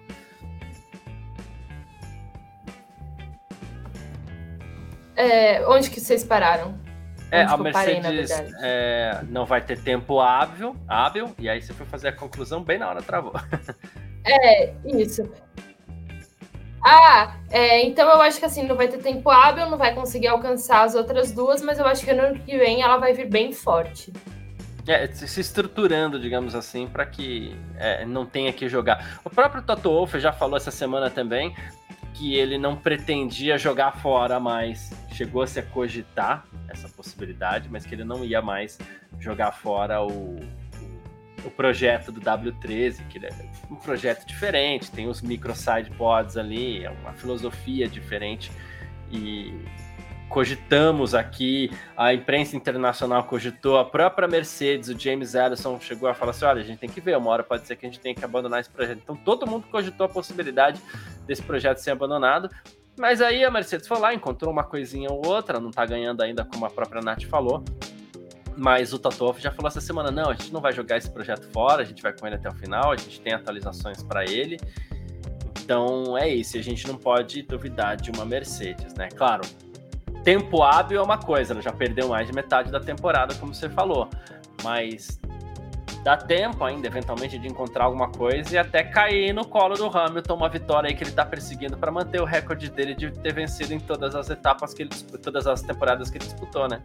[5.15, 6.77] É, onde que vocês pararam?
[7.31, 11.85] É, a Mercedes parei, é, não vai ter tempo hábil, hábil, e aí você foi
[11.85, 13.33] fazer a conclusão bem na hora travou.
[14.27, 15.31] É, isso.
[16.83, 20.29] Ah, é, então eu acho que assim, não vai ter tempo hábil, não vai conseguir
[20.29, 23.29] alcançar as outras duas, mas eu acho que no ano que vem ela vai vir
[23.29, 24.11] bem forte.
[24.87, 29.19] É, se estruturando, digamos assim, para que é, não tenha que jogar.
[29.23, 31.55] O próprio Toto Wolff já falou essa semana também
[32.13, 34.91] que ele não pretendia jogar fora mais.
[35.15, 38.77] Chegou a cogitar essa possibilidade, mas que ele não ia mais
[39.17, 40.35] jogar fora o,
[41.45, 43.29] o projeto do W13, que é
[43.71, 48.51] um projeto diferente, tem os micro side pods ali, é uma filosofia diferente
[49.09, 49.53] e
[50.27, 56.31] cogitamos aqui, a imprensa internacional cogitou, a própria Mercedes, o James Ellison chegou a falar
[56.31, 58.13] assim: olha, a gente tem que ver, uma hora pode ser que a gente tenha
[58.13, 58.99] que abandonar esse projeto.
[59.01, 60.81] Então todo mundo cogitou a possibilidade
[61.25, 62.49] desse projeto ser abandonado.
[62.97, 66.45] Mas aí a Mercedes foi lá, encontrou uma coisinha ou outra, não tá ganhando ainda,
[66.45, 67.63] como a própria Nath falou.
[68.57, 71.49] Mas o Toto já falou essa semana: não, a gente não vai jogar esse projeto
[71.51, 74.57] fora, a gente vai com ele até o final, a gente tem atualizações para ele.
[75.61, 79.09] Então é isso, a gente não pode duvidar de uma Mercedes, né?
[79.09, 79.43] Claro,
[80.23, 83.67] tempo hábil é uma coisa, ela já perdeu mais de metade da temporada, como você
[83.67, 84.09] falou,
[84.63, 85.19] mas
[86.05, 90.35] dá tempo ainda, eventualmente, de encontrar alguma coisa e até cair no colo do Hamilton,
[90.35, 93.73] uma vitória aí que ele tá perseguindo para manter o recorde dele de ter vencido
[93.73, 94.91] em todas as etapas que ele
[95.23, 96.79] todas as temporadas que ele disputou, né?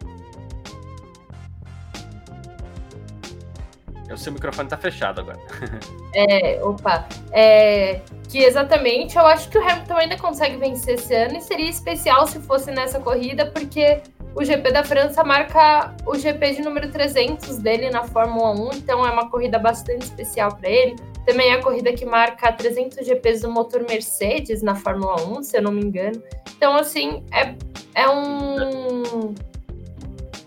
[4.11, 5.39] O seu microfone tá fechado agora.
[6.13, 7.07] É, opa.
[7.31, 11.69] É, que exatamente, eu acho que o Hamilton ainda consegue vencer esse ano e seria
[11.69, 14.01] especial se fosse nessa corrida, porque
[14.33, 19.05] o GP da França marca o GP de número 300 dele na Fórmula 1, então
[19.05, 20.95] é uma corrida bastante especial para ele.
[21.25, 25.57] Também é a corrida que marca 300 GPs do motor Mercedes na Fórmula 1, se
[25.57, 26.21] eu não me engano.
[26.55, 27.55] Então, assim, é,
[27.93, 29.35] é um,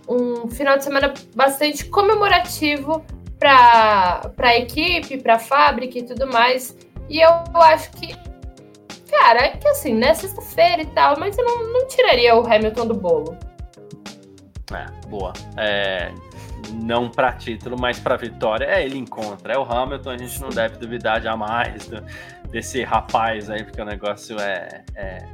[0.08, 3.04] um final de semana bastante comemorativo
[3.38, 6.76] para a equipe, para a fábrica e tudo mais.
[7.08, 8.16] E eu, acho que,
[9.10, 12.86] cara, é que assim, né, sexta-feira e tal, mas eu não, não tiraria o Hamilton
[12.86, 13.36] do bolo.
[14.72, 15.32] É, boa.
[15.56, 16.12] É,
[16.72, 18.64] não para título, mas para vitória.
[18.64, 19.54] É, ele encontra.
[19.54, 22.02] É o Hamilton, a gente não deve duvidar jamais do,
[22.50, 25.26] desse rapaz aí, porque o negócio é, é,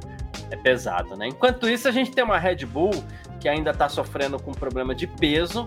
[0.49, 1.27] é, pesado, né?
[1.27, 2.91] Enquanto isso, a gente tem uma Red Bull
[3.39, 5.65] que ainda está sofrendo com problema de peso.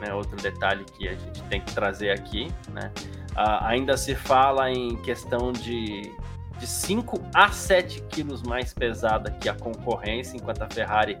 [0.00, 2.90] Né, outro detalhe que a gente tem que trazer aqui, né?
[3.32, 6.10] Uh, ainda se fala em questão de
[6.60, 11.16] de 5 a 7 quilos mais pesada que a concorrência, enquanto a Ferrari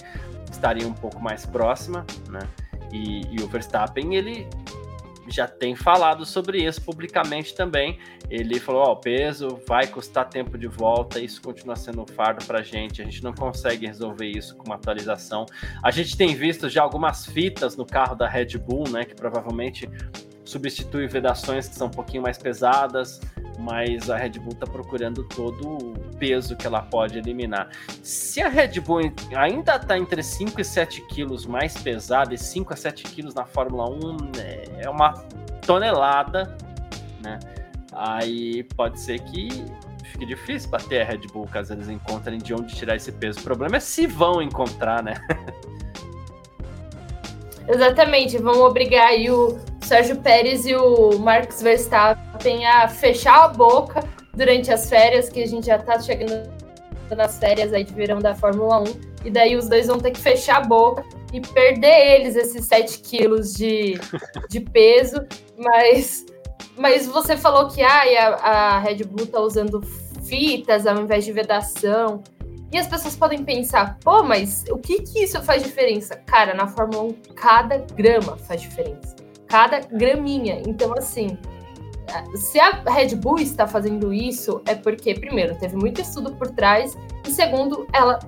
[0.50, 2.40] estaria um pouco mais próxima, né?
[2.92, 4.48] E, e o Verstappen, ele
[5.28, 7.98] já tem falado sobre isso publicamente também.
[8.28, 12.44] Ele falou: Ó, oh, peso vai custar tempo de volta, isso continua sendo um fardo
[12.44, 13.00] para a gente.
[13.00, 15.46] A gente não consegue resolver isso com uma atualização.
[15.82, 19.04] A gente tem visto já algumas fitas no carro da Red Bull, né?
[19.04, 19.88] Que provavelmente
[20.44, 23.20] substitui vedações que são um pouquinho mais pesadas
[23.60, 27.68] mas a Red Bull está procurando todo o peso que ela pode eliminar.
[28.02, 32.72] Se a Red Bull ainda está entre 5 e 7 quilos mais pesada, e 5
[32.72, 34.16] a 7 quilos na Fórmula 1
[34.78, 35.12] é uma
[35.66, 36.56] tonelada,
[37.22, 37.38] né?
[37.92, 39.48] Aí pode ser que
[40.04, 43.40] fique difícil bater a Red Bull caso eles encontrem de onde tirar esse peso.
[43.40, 45.14] O problema é se vão encontrar, né?
[47.68, 54.04] Exatamente, vão obrigar aí o Sérgio Pérez e o Marcos Verstappen a fechar a boca
[54.32, 56.48] durante as férias, que a gente já tá chegando
[57.10, 58.84] nas férias aí de verão da Fórmula 1,
[59.24, 63.00] e daí os dois vão ter que fechar a boca e perder eles esses 7
[63.00, 63.98] quilos de,
[64.48, 65.26] de peso,
[65.58, 66.24] mas,
[66.78, 69.82] mas você falou que ah, a, a Red Bull tá usando
[70.24, 72.22] fitas ao invés de vedação,
[72.72, 76.14] e as pessoas podem pensar, pô, mas o que que isso faz diferença?
[76.14, 79.19] Cara, na Fórmula 1, cada grama faz diferença.
[79.50, 80.62] Cada graminha.
[80.66, 81.36] Então, assim,
[82.36, 86.96] se a Red Bull está fazendo isso, é porque, primeiro, teve muito estudo por trás,
[87.26, 88.18] e segundo, ela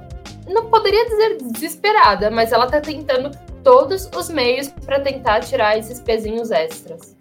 [0.49, 3.31] não poderia dizer desesperada, mas ela está tentando
[3.63, 7.17] todos os meios para tentar tirar esses pezinhos extras.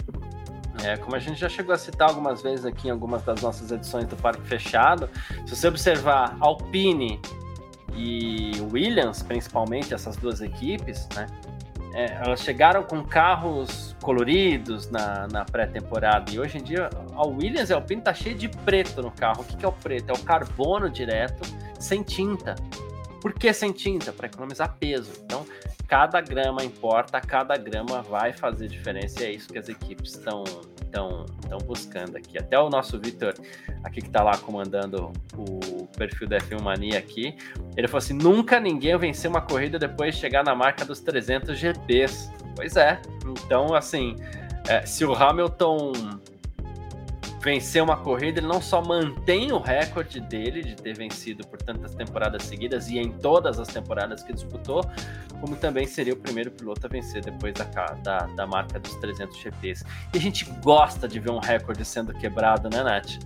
[0.83, 3.71] É, como a gente já chegou a citar algumas vezes aqui em algumas das nossas
[3.71, 5.07] edições do Parque Fechado,
[5.45, 7.21] se você observar Alpine
[7.93, 11.27] e Williams, principalmente essas duas equipes, né?
[11.93, 17.69] É, elas chegaram com carros coloridos na, na pré-temporada e hoje em dia a Williams
[17.69, 19.41] e a Alpine tá cheio de preto no carro.
[19.41, 20.09] O que, que é o preto?
[20.09, 21.41] É o carbono direto
[21.79, 22.55] sem tinta.
[23.21, 24.11] Por que sem tinta?
[24.11, 25.11] Para economizar peso.
[25.23, 25.45] Então,
[25.87, 30.43] cada grama importa, cada grama vai fazer diferença e é isso que as equipes estão
[30.81, 32.37] estão estão buscando aqui.
[32.37, 33.33] Até o nosso Vitor,
[33.83, 35.59] aqui que está lá comandando o
[35.97, 37.35] perfil da F1 Mania aqui,
[37.75, 41.57] ele falou assim: nunca ninguém venceu uma corrida depois de chegar na marca dos 300
[41.57, 42.31] GPs.
[42.55, 43.01] Pois é.
[43.25, 44.15] Então, assim,
[44.67, 45.93] é, se o Hamilton
[47.41, 51.95] vencer uma corrida, ele não só mantém o recorde dele de ter vencido por tantas
[51.95, 54.83] temporadas seguidas e em todas as temporadas que disputou,
[55.39, 57.65] como também seria o primeiro piloto a vencer depois da,
[58.03, 59.83] da, da marca dos 300 GPs.
[60.13, 63.17] E a gente gosta de ver um recorde sendo quebrado, né, Nath?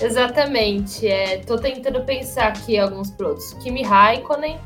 [0.00, 1.06] Exatamente.
[1.06, 3.52] É, tô tentando pensar aqui alguns pilotos.
[3.54, 4.58] Kimi Raikkonen,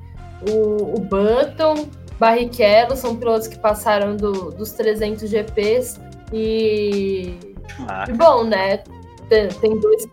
[0.49, 6.01] o, o Button, Barrichello são pilotos que passaram do, dos 300 GPs
[6.33, 7.37] e,
[8.09, 8.79] e bom, né?
[9.29, 10.07] Tem, tem dois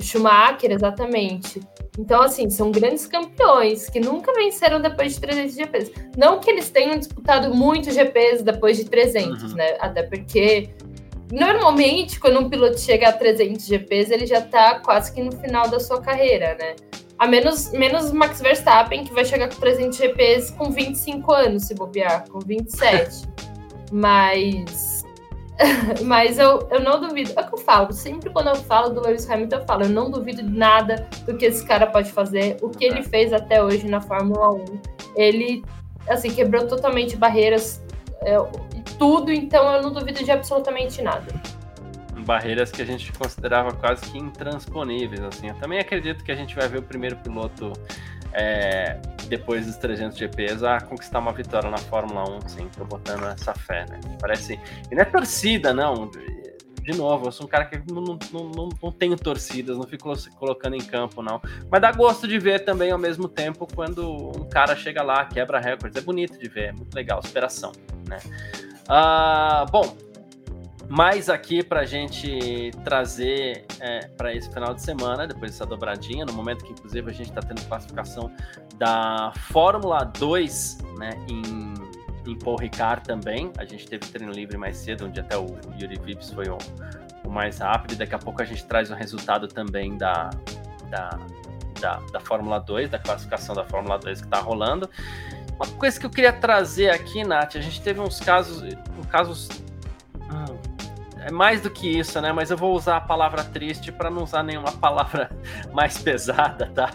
[0.00, 1.60] Schumacher, exatamente.
[1.98, 5.92] Então, assim, são grandes campeões que nunca venceram depois de 300 GPs.
[6.16, 9.56] Não que eles tenham disputado muitos GPs depois de 300, uhum.
[9.56, 9.76] né?
[9.80, 10.70] Até porque
[11.32, 15.68] normalmente quando um piloto chega a 300 GPs, ele já tá quase que no final
[15.68, 16.76] da sua carreira, né?
[17.18, 21.74] A menos, menos Max Verstappen, que vai chegar com 300 GPs com 25 anos, se
[21.74, 23.26] bobear, com 27.
[23.90, 24.98] Mas
[26.04, 27.32] Mas eu, eu não duvido.
[27.36, 27.92] É o que eu falo.
[27.92, 31.36] Sempre quando eu falo do Lewis Hamilton, eu falo, eu não duvido de nada do
[31.36, 32.56] que esse cara pode fazer.
[32.62, 34.64] O que ele fez até hoje na Fórmula 1.
[35.16, 35.64] Ele,
[36.08, 37.82] assim, quebrou totalmente barreiras
[38.22, 38.36] é,
[38.98, 41.26] tudo, então eu não duvido de absolutamente nada.
[42.24, 45.48] Barreiras que a gente considerava quase que intransponíveis, assim.
[45.48, 47.72] Eu também acredito que a gente vai ver o primeiro piloto
[48.32, 53.24] é, depois dos 300 GPs, a conquistar uma vitória na Fórmula 1, sim, tô botando
[53.24, 54.00] essa fé, né?
[54.20, 54.58] Parece.
[54.90, 56.10] E não é torcida, não.
[56.82, 60.10] De novo, eu sou um cara que não, não, não, não tenho torcidas, não fico
[60.38, 61.40] colocando em campo, não.
[61.70, 65.60] Mas dá gosto de ver também ao mesmo tempo quando um cara chega lá, quebra
[65.60, 66.00] recordes.
[66.00, 67.72] É bonito de ver, é muito legal, superação,
[68.08, 68.18] né?
[68.88, 69.96] Uh, bom,
[70.88, 76.24] mais aqui para a gente trazer é, para esse final de semana, depois dessa dobradinha,
[76.24, 78.32] no momento que inclusive a gente está tendo classificação
[78.78, 83.52] da Fórmula 2 né, em, em Paul Ricard também.
[83.58, 85.46] A gente teve treino livre mais cedo, onde até o
[85.78, 86.56] Yuri Vips foi o,
[87.22, 90.30] o mais rápido, daqui a pouco a gente traz o resultado também da,
[90.88, 91.18] da,
[91.78, 94.88] da, da Fórmula 2, da classificação da Fórmula 2 que está rolando.
[95.58, 98.62] Uma coisa que eu queria trazer aqui, Nath, a gente teve uns casos,
[98.96, 99.48] um casos
[101.28, 102.32] é mais do que isso, né?
[102.32, 105.30] Mas eu vou usar a palavra triste para não usar nenhuma palavra
[105.72, 106.90] mais pesada, tá?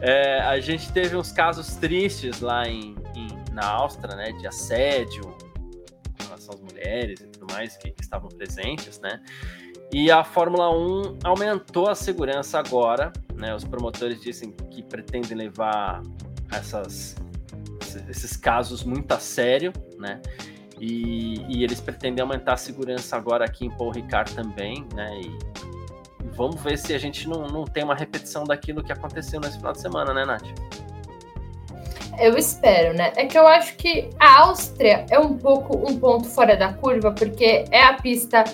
[0.00, 4.32] É, a gente teve uns casos tristes lá em, em, na Áustria, né?
[4.32, 5.36] De assédio
[6.18, 9.22] em relação às mulheres e tudo mais que, que estavam presentes, né?
[9.92, 13.54] E a Fórmula 1 aumentou a segurança agora, né?
[13.54, 16.02] Os promotores dizem que pretendem levar
[16.50, 17.14] essas,
[18.08, 20.20] esses casos muito a sério, né?
[20.80, 25.20] E, e, eles pretendem aumentar a segurança agora aqui em Paul Ricard também, né?
[25.20, 25.38] E
[26.36, 29.72] vamos ver se a gente não, não tem uma repetição daquilo que aconteceu nesse final
[29.72, 30.46] de semana, né, Nath?
[32.20, 33.12] Eu espero, né?
[33.16, 37.12] É que eu acho que a Áustria é um pouco um ponto fora da curva,
[37.12, 38.44] porque é a pista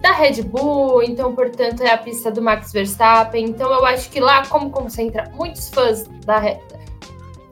[0.00, 3.44] da Red Bull, então, portanto, é a pista do Max Verstappen.
[3.44, 6.40] Então, eu acho que lá, como concentra muitos fãs da,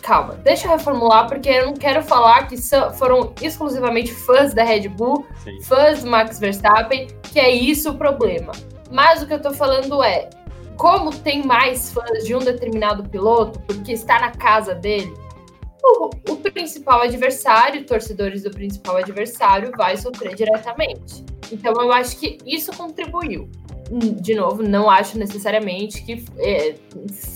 [0.08, 2.56] calma, deixa eu reformular, porque eu não quero falar que
[2.96, 5.60] foram exclusivamente fãs da Red Bull, Sim.
[5.64, 8.52] fãs do Max Verstappen, que é isso o problema.
[8.90, 10.30] Mas o que eu tô falando é,
[10.78, 15.12] como tem mais fãs de um determinado piloto, porque está na casa dele,
[15.84, 21.22] o, o principal adversário, torcedores do principal adversário, vai sofrer diretamente.
[21.52, 23.50] Então eu acho que isso contribuiu
[23.90, 26.74] de novo, não acho necessariamente que é,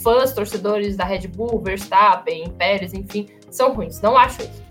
[0.02, 4.00] fãs, torcedores da Red Bull, Verstappen, Pérez, enfim, são ruins.
[4.00, 4.62] Não acho isso.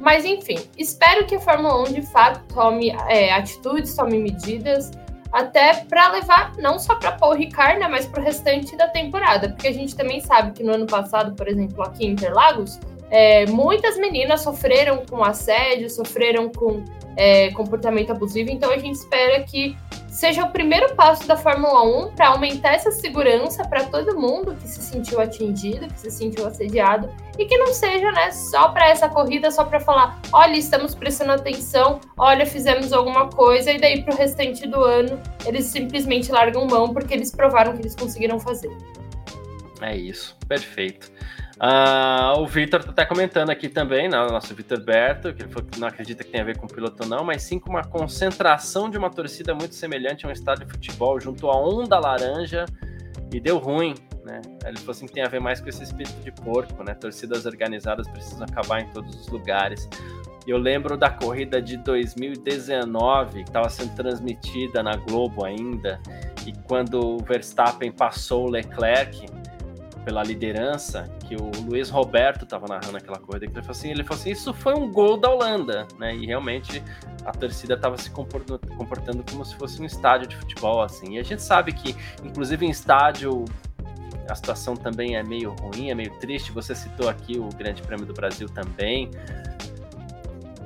[0.00, 4.90] Mas, enfim, espero que a Fórmula 1 de fato tome é, atitudes, tome medidas,
[5.30, 9.50] até para levar não só para Paul Ricard, né, mas para o restante da temporada.
[9.50, 12.80] Porque a gente também sabe que no ano passado, por exemplo, aqui em Interlagos,
[13.10, 16.82] é, muitas meninas sofreram com assédio, sofreram com
[17.16, 19.76] é, comportamento abusivo, então a gente espera que
[20.10, 24.68] seja o primeiro passo da Fórmula 1 para aumentar essa segurança para todo mundo que
[24.68, 27.08] se sentiu atingido, que se sentiu assediado
[27.38, 31.32] e que não seja, né, só para essa corrida, só para falar, olha, estamos prestando
[31.32, 36.66] atenção, olha, fizemos alguma coisa e daí para o restante do ano eles simplesmente largam
[36.66, 38.76] mão porque eles provaram que eles conseguiram fazer.
[39.80, 41.10] É isso, perfeito.
[41.60, 45.68] Uh, o Victor está comentando aqui também, né, o nosso Victor Berto, que ele falou
[45.68, 48.88] que não acredita que tem a ver com piloto não, mas sim com uma concentração
[48.88, 52.64] de uma torcida muito semelhante a um estádio de futebol, junto à onda laranja,
[53.30, 53.94] e deu ruim,
[54.24, 54.40] né?
[54.64, 56.94] Ele falou assim que tem a ver mais com esse espírito de porco, né?
[56.94, 59.86] Torcidas organizadas precisam acabar em todos os lugares.
[60.46, 66.00] Eu lembro da corrida de 2019, que estava sendo transmitida na Globo ainda,
[66.46, 69.26] e quando o Verstappen passou o Leclerc,
[70.04, 74.02] pela liderança, que o Luiz Roberto estava narrando aquela corrida, que ele falou assim, ele
[74.02, 76.14] falou assim, isso foi um gol da Holanda, né?
[76.14, 76.82] E realmente
[77.24, 81.16] a torcida estava se comportando, comportando como se fosse um estádio de futebol, assim.
[81.16, 81.94] E a gente sabe que,
[82.24, 83.44] inclusive em estádio,
[84.28, 86.52] a situação também é meio ruim, é meio triste.
[86.52, 89.10] Você citou aqui o Grande Prêmio do Brasil também.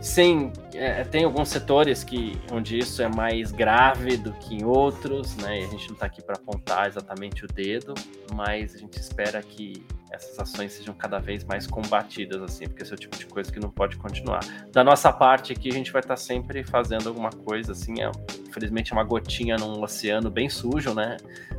[0.05, 5.35] Sim, é, tem alguns setores que onde isso é mais grave do que em outros,
[5.39, 5.63] né?
[5.63, 7.95] E a gente não está aqui para apontar exatamente o dedo,
[8.35, 9.83] mas a gente espera que
[10.13, 13.51] essas ações sejam cada vez mais combatidas, assim, porque esse é o tipo de coisa
[13.51, 14.41] que não pode continuar.
[14.71, 18.13] Da nossa parte aqui, a gente vai estar tá sempre fazendo alguma coisa, assim, é,
[18.47, 21.17] infelizmente é uma gotinha num oceano bem sujo, né?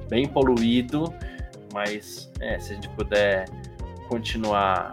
[0.08, 1.12] Bem poluído,
[1.74, 3.46] Mas é, se a gente puder
[4.08, 4.92] continuar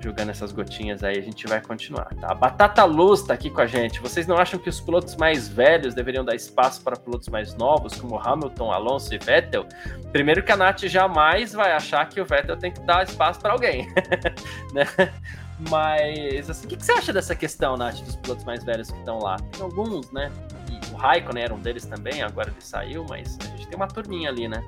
[0.00, 2.34] jogando essas gotinhas aí, a gente vai continuar, tá?
[2.34, 4.00] Batata Luz tá aqui com a gente.
[4.00, 8.00] Vocês não acham que os pilotos mais velhos deveriam dar espaço para pilotos mais novos,
[8.00, 9.66] como Hamilton, Alonso e Vettel?
[10.10, 13.52] Primeiro que a Nath jamais vai achar que o Vettel tem que dar espaço para
[13.52, 13.86] alguém,
[14.72, 14.86] né?
[15.68, 18.98] Mas, assim, o que, que, você acha dessa questão, Nath, dos pilotos mais velhos que
[18.98, 19.36] estão lá?
[19.52, 20.32] Tem alguns, né?
[20.70, 23.88] E o Raikkonen era um deles também, agora ele saiu, mas a gente tem uma
[23.88, 24.64] turminha ali, né?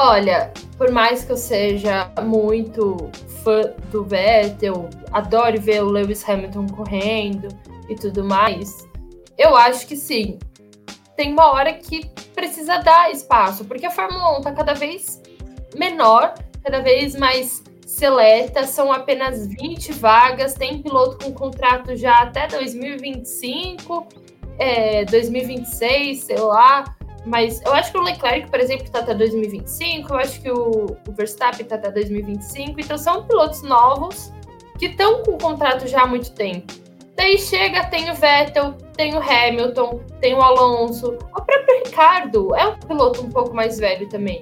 [0.00, 3.10] Olha, por mais que eu seja muito
[3.42, 7.48] fã do Vettel, adore ver o Lewis Hamilton correndo
[7.88, 8.86] e tudo mais,
[9.36, 10.38] eu acho que sim.
[11.16, 15.20] Tem uma hora que precisa dar espaço, porque a Fórmula 1 tá cada vez
[15.74, 16.32] menor,
[16.62, 24.06] cada vez mais seleta, são apenas 20 vagas, tem piloto com contrato já até 2025,
[24.60, 26.84] é, 2026, sei lá.
[27.28, 30.96] Mas eu acho que o Leclerc, por exemplo, está até 2025, eu acho que o,
[31.10, 34.32] Verstappen está até 2025, então são pilotos novos
[34.78, 36.72] que estão com o contrato já há muito tempo.
[37.14, 42.66] Daí chega, tem o Vettel, tem o Hamilton, tem o Alonso, o próprio Ricardo é
[42.66, 44.40] um piloto um pouco mais velho também.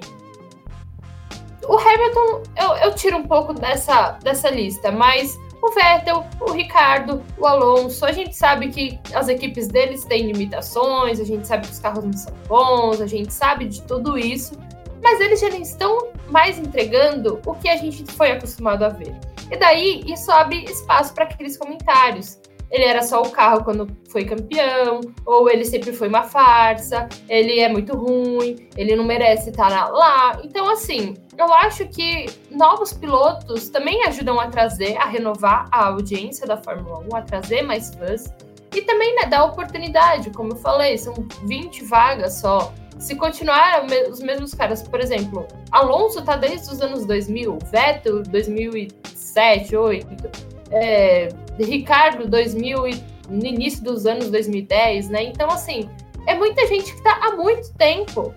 [1.67, 7.23] O Hamilton, eu, eu tiro um pouco dessa, dessa lista, mas o Vettel, o Ricardo,
[7.37, 8.05] o Alonso.
[8.05, 12.03] A gente sabe que as equipes deles têm limitações, a gente sabe que os carros
[12.03, 14.57] não são bons, a gente sabe de tudo isso,
[15.01, 19.15] mas eles já não estão mais entregando o que a gente foi acostumado a ver.
[19.51, 22.39] E daí isso abre espaço para aqueles comentários
[22.69, 27.59] ele era só o carro quando foi campeão, ou ele sempre foi uma farsa, ele
[27.59, 30.39] é muito ruim, ele não merece estar lá.
[30.43, 36.45] Então, assim, eu acho que novos pilotos também ajudam a trazer, a renovar a audiência
[36.45, 38.33] da Fórmula 1, a trazer mais fãs.
[38.75, 41.13] E também né, dar oportunidade, como eu falei, são
[41.45, 42.73] 20 vagas só.
[42.99, 49.71] Se continuar os mesmos caras, por exemplo, Alonso tá desde os anos 2000, Vettel 2007,
[49.71, 51.29] 2008, é,
[51.63, 55.23] Ricardo 2000 e, no início dos anos 2010, né?
[55.23, 55.89] Então, assim,
[56.25, 58.33] é muita gente que está há muito tempo.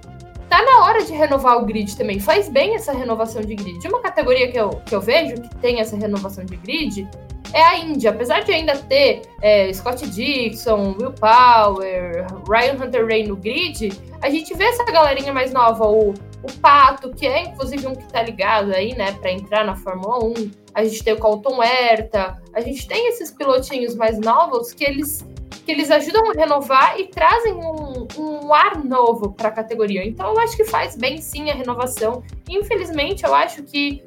[0.49, 2.19] Tá na hora de renovar o grid também.
[2.19, 3.87] Faz bem essa renovação de grid.
[3.87, 7.09] Uma categoria que eu, que eu vejo que tem essa renovação de grid
[7.53, 8.11] é a Índia.
[8.11, 14.29] Apesar de ainda ter é, Scott Dixon, Will Power, Ryan Hunter Ray no grid, a
[14.29, 18.23] gente vê essa galerinha mais nova, o, o Pato, que é inclusive um que tá
[18.23, 20.51] ligado aí, né, para entrar na Fórmula 1.
[20.75, 25.25] A gente tem o Colton Herta, a gente tem esses pilotinhos mais novos que eles
[25.65, 30.05] que eles ajudam a renovar e trazem um, um ar novo para a categoria.
[30.05, 32.23] Então eu acho que faz bem sim a renovação.
[32.49, 34.03] Infelizmente, eu acho que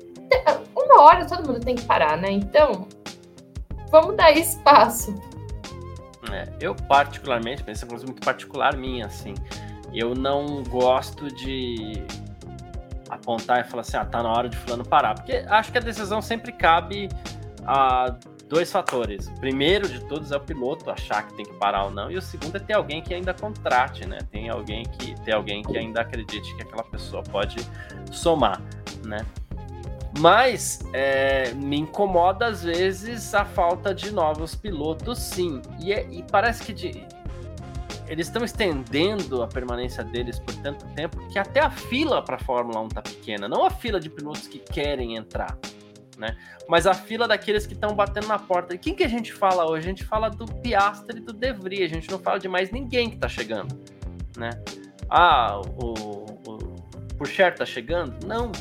[0.75, 2.31] uma hora todo mundo tem que parar, né?
[2.31, 2.87] Então,
[3.91, 5.13] vamos dar espaço.
[6.31, 9.35] É, eu particularmente, penso é uma coisa muito particular minha, assim,
[9.93, 12.03] eu não gosto de
[13.23, 15.81] apontar e falar assim, ah, tá na hora de fulano parar, porque acho que a
[15.81, 17.09] decisão sempre cabe
[17.65, 18.13] a
[18.47, 19.27] dois fatores.
[19.27, 22.17] O primeiro de todos é o piloto achar que tem que parar ou não, e
[22.17, 24.19] o segundo é ter alguém que ainda contrate, né?
[24.29, 27.57] Tem alguém que ter alguém que ainda acredite que aquela pessoa pode
[28.11, 28.61] somar,
[29.05, 29.25] né?
[30.19, 35.59] Mas é, me incomoda às vezes a falta de novos pilotos, sim.
[35.79, 37.03] E, é, e parece que de,
[38.07, 42.39] eles estão estendendo a permanência deles por tanto tempo que até a fila para a
[42.39, 43.47] Fórmula 1 tá pequena.
[43.47, 45.57] Não a fila de pilotos que querem entrar,
[46.17, 46.37] né?
[46.67, 48.75] Mas a fila daqueles que estão batendo na porta.
[48.75, 49.85] E quem que a gente fala hoje?
[49.85, 51.91] A gente fala do Piastri e do De Vries.
[51.91, 53.79] A gente não fala de mais ninguém que está chegando,
[54.37, 54.49] né?
[55.09, 56.65] Ah, o, o
[57.17, 58.25] Purcher tá chegando?
[58.25, 58.51] Não.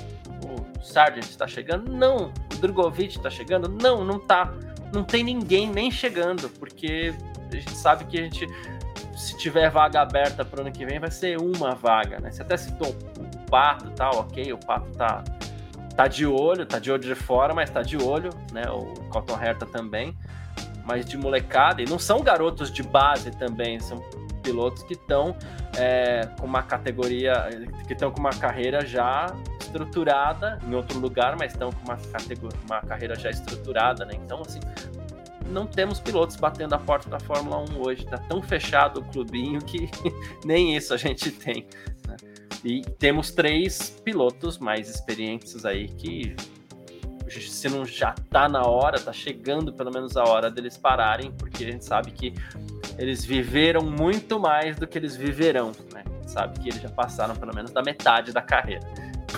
[0.45, 1.90] O Sargent está chegando?
[1.93, 2.32] Não.
[2.53, 3.68] O Drogovic está chegando?
[3.68, 4.53] Não, não tá.
[4.93, 7.14] Não tem ninguém nem chegando, porque
[7.51, 8.47] a gente sabe que a gente
[9.16, 12.30] se tiver vaga aberta para o ano que vem, vai ser uma vaga, né?
[12.30, 15.22] Você até citou o Pato e tal, ok, o Pato tá,
[15.94, 18.64] tá de olho, tá de olho de fora, mas tá de olho, né?
[18.70, 20.16] O Cotton Herta também,
[20.84, 24.03] mas de molecada, e não são garotos de base também, são
[24.42, 25.36] pilotos que estão
[25.76, 27.48] é, com uma categoria,
[27.86, 29.26] que estão com uma carreira já
[29.61, 34.14] estruturada em outro lugar, mas estão com uma, categoria, uma carreira já estruturada, né?
[34.14, 34.61] Então, assim,
[35.49, 38.07] não temos pilotos batendo a porta da Fórmula 1 hoje.
[38.07, 39.88] Tá tão fechado o clubinho que
[40.45, 41.66] nem isso a gente tem.
[42.07, 42.16] Né?
[42.64, 46.34] E temos três pilotos mais experientes aí que
[47.40, 51.64] se não já tá na hora, tá chegando pelo menos a hora deles pararem, porque
[51.64, 52.34] a gente sabe que
[52.99, 56.05] eles viveram muito mais do que eles viverão, né?
[56.26, 58.86] Sabe que eles já passaram pelo menos da metade da carreira.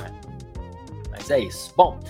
[0.00, 0.20] Né?
[1.11, 1.72] Mas é isso.
[1.76, 2.00] Bom,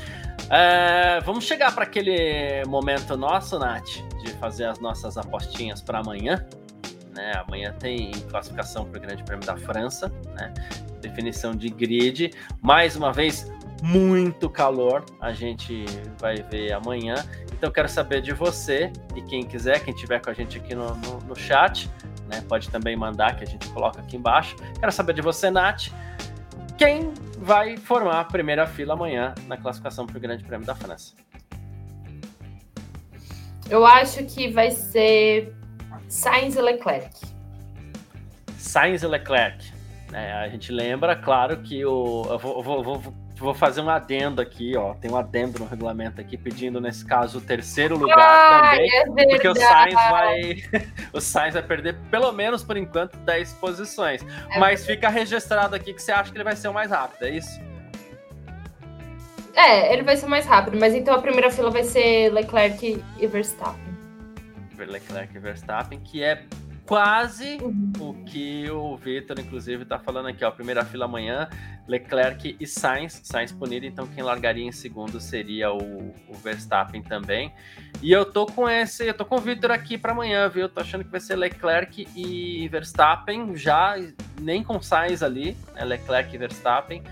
[0.51, 6.45] é, vamos chegar para aquele momento nosso, Nath, de fazer as nossas apostinhas para amanhã.
[7.14, 7.32] Né?
[7.47, 10.12] Amanhã tem classificação para o Grande Prêmio da França.
[10.34, 10.53] Né?
[11.09, 12.32] definição de grid.
[12.61, 13.51] Mais uma vez,
[13.82, 15.05] muito calor.
[15.20, 15.84] A gente
[16.18, 17.14] vai ver amanhã.
[17.53, 20.95] Então, quero saber de você e quem quiser, quem tiver com a gente aqui no,
[20.97, 21.90] no, no chat,
[22.28, 24.57] né, pode também mandar que a gente coloca aqui embaixo.
[24.78, 25.88] Quero saber de você, Nath.
[26.77, 31.14] Quem vai formar a primeira fila amanhã na classificação para o Grande Prêmio da França?
[33.70, 35.55] Eu acho que vai ser
[36.09, 37.14] Sainz e Leclerc.
[38.59, 39.72] Sainz e Leclerc.
[40.12, 42.27] É, a gente lembra, claro, que o.
[42.29, 44.95] Eu vou, vou, vou, vou, fazer um adendo aqui, ó.
[44.95, 48.91] Tem um adendo no regulamento aqui pedindo, nesse caso, o terceiro lugar ah, também.
[48.95, 50.57] É porque o Sainz vai.
[51.12, 54.22] o Sainz vai perder, pelo menos por enquanto, 10 posições.
[54.22, 54.87] É Mas verdade.
[54.87, 57.61] fica registrado aqui que você acha que ele vai ser o mais rápido, é isso?
[59.55, 63.26] É, ele vai ser mais rápido, mas então a primeira fila vai ser Leclerc e
[63.26, 63.95] Verstappen.
[64.76, 66.43] Leclerc e Verstappen, que é
[66.87, 67.59] quase
[67.99, 70.51] o que o Victor, inclusive, está falando aqui, ó.
[70.51, 71.49] Primeira fila amanhã,
[71.89, 77.53] Leclerc e Sainz, Sainz punido, então quem largaria em segundo seria o, o, Verstappen também.
[78.03, 80.62] E eu tô com esse, eu tô com o Victor aqui para amanhã, viu?
[80.62, 83.97] Eu tô achando que vai ser Leclerc e Verstappen, já
[84.41, 85.85] nem com Sainz ali, né?
[85.85, 87.03] Leclerc e Verstappen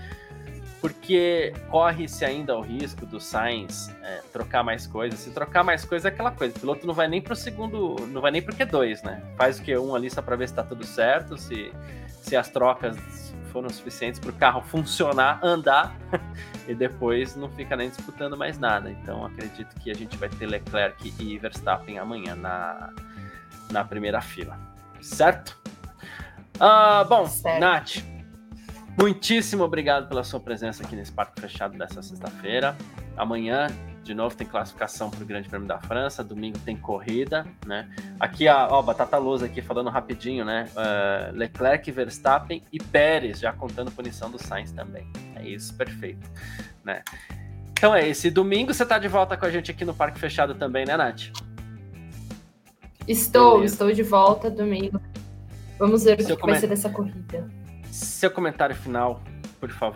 [0.83, 5.17] porque corre-se ainda o risco do Sainz é, trocar mais coisas.
[5.17, 8.19] Se trocar mais coisas é aquela coisa, o piloto não vai nem pro segundo, não
[8.19, 9.23] vai nem pro Q2, né?
[9.37, 11.71] Faz o Q1 ali só para ver se tá tudo certo, se,
[12.21, 12.97] se as trocas
[13.53, 15.95] foram suficientes para o carro funcionar, andar,
[16.67, 18.91] e depois não fica nem disputando mais nada.
[18.91, 22.89] Então acredito que a gente vai ter Leclerc e Verstappen amanhã na,
[23.71, 24.59] na primeira fila.
[25.01, 25.57] Certo?
[26.57, 27.61] Uh, bom, certo.
[27.61, 28.12] Nath,
[28.97, 32.75] Muitíssimo obrigado pela sua presença aqui nesse parque fechado dessa sexta-feira.
[33.17, 33.67] Amanhã,
[34.03, 36.23] de novo, tem classificação para o Grande Prêmio da França.
[36.23, 37.89] Domingo tem corrida, né?
[38.19, 40.69] Aqui, a ó, Batata Luz aqui falando rapidinho, né?
[40.75, 45.07] Uh, Leclerc, Verstappen e Pérez, já contando punição do Sainz também.
[45.35, 46.29] É isso, perfeito,
[46.83, 47.01] né?
[47.71, 50.55] Então é esse domingo você está de volta com a gente aqui no Parque Fechado
[50.55, 51.31] também, né, Nath?
[53.07, 53.73] Estou, Beleza.
[53.73, 55.01] estou de volta domingo.
[55.77, 57.49] Vamos ver o que vai ser dessa corrida.
[57.93, 59.21] Seu comentário final,
[59.59, 59.91] por favor.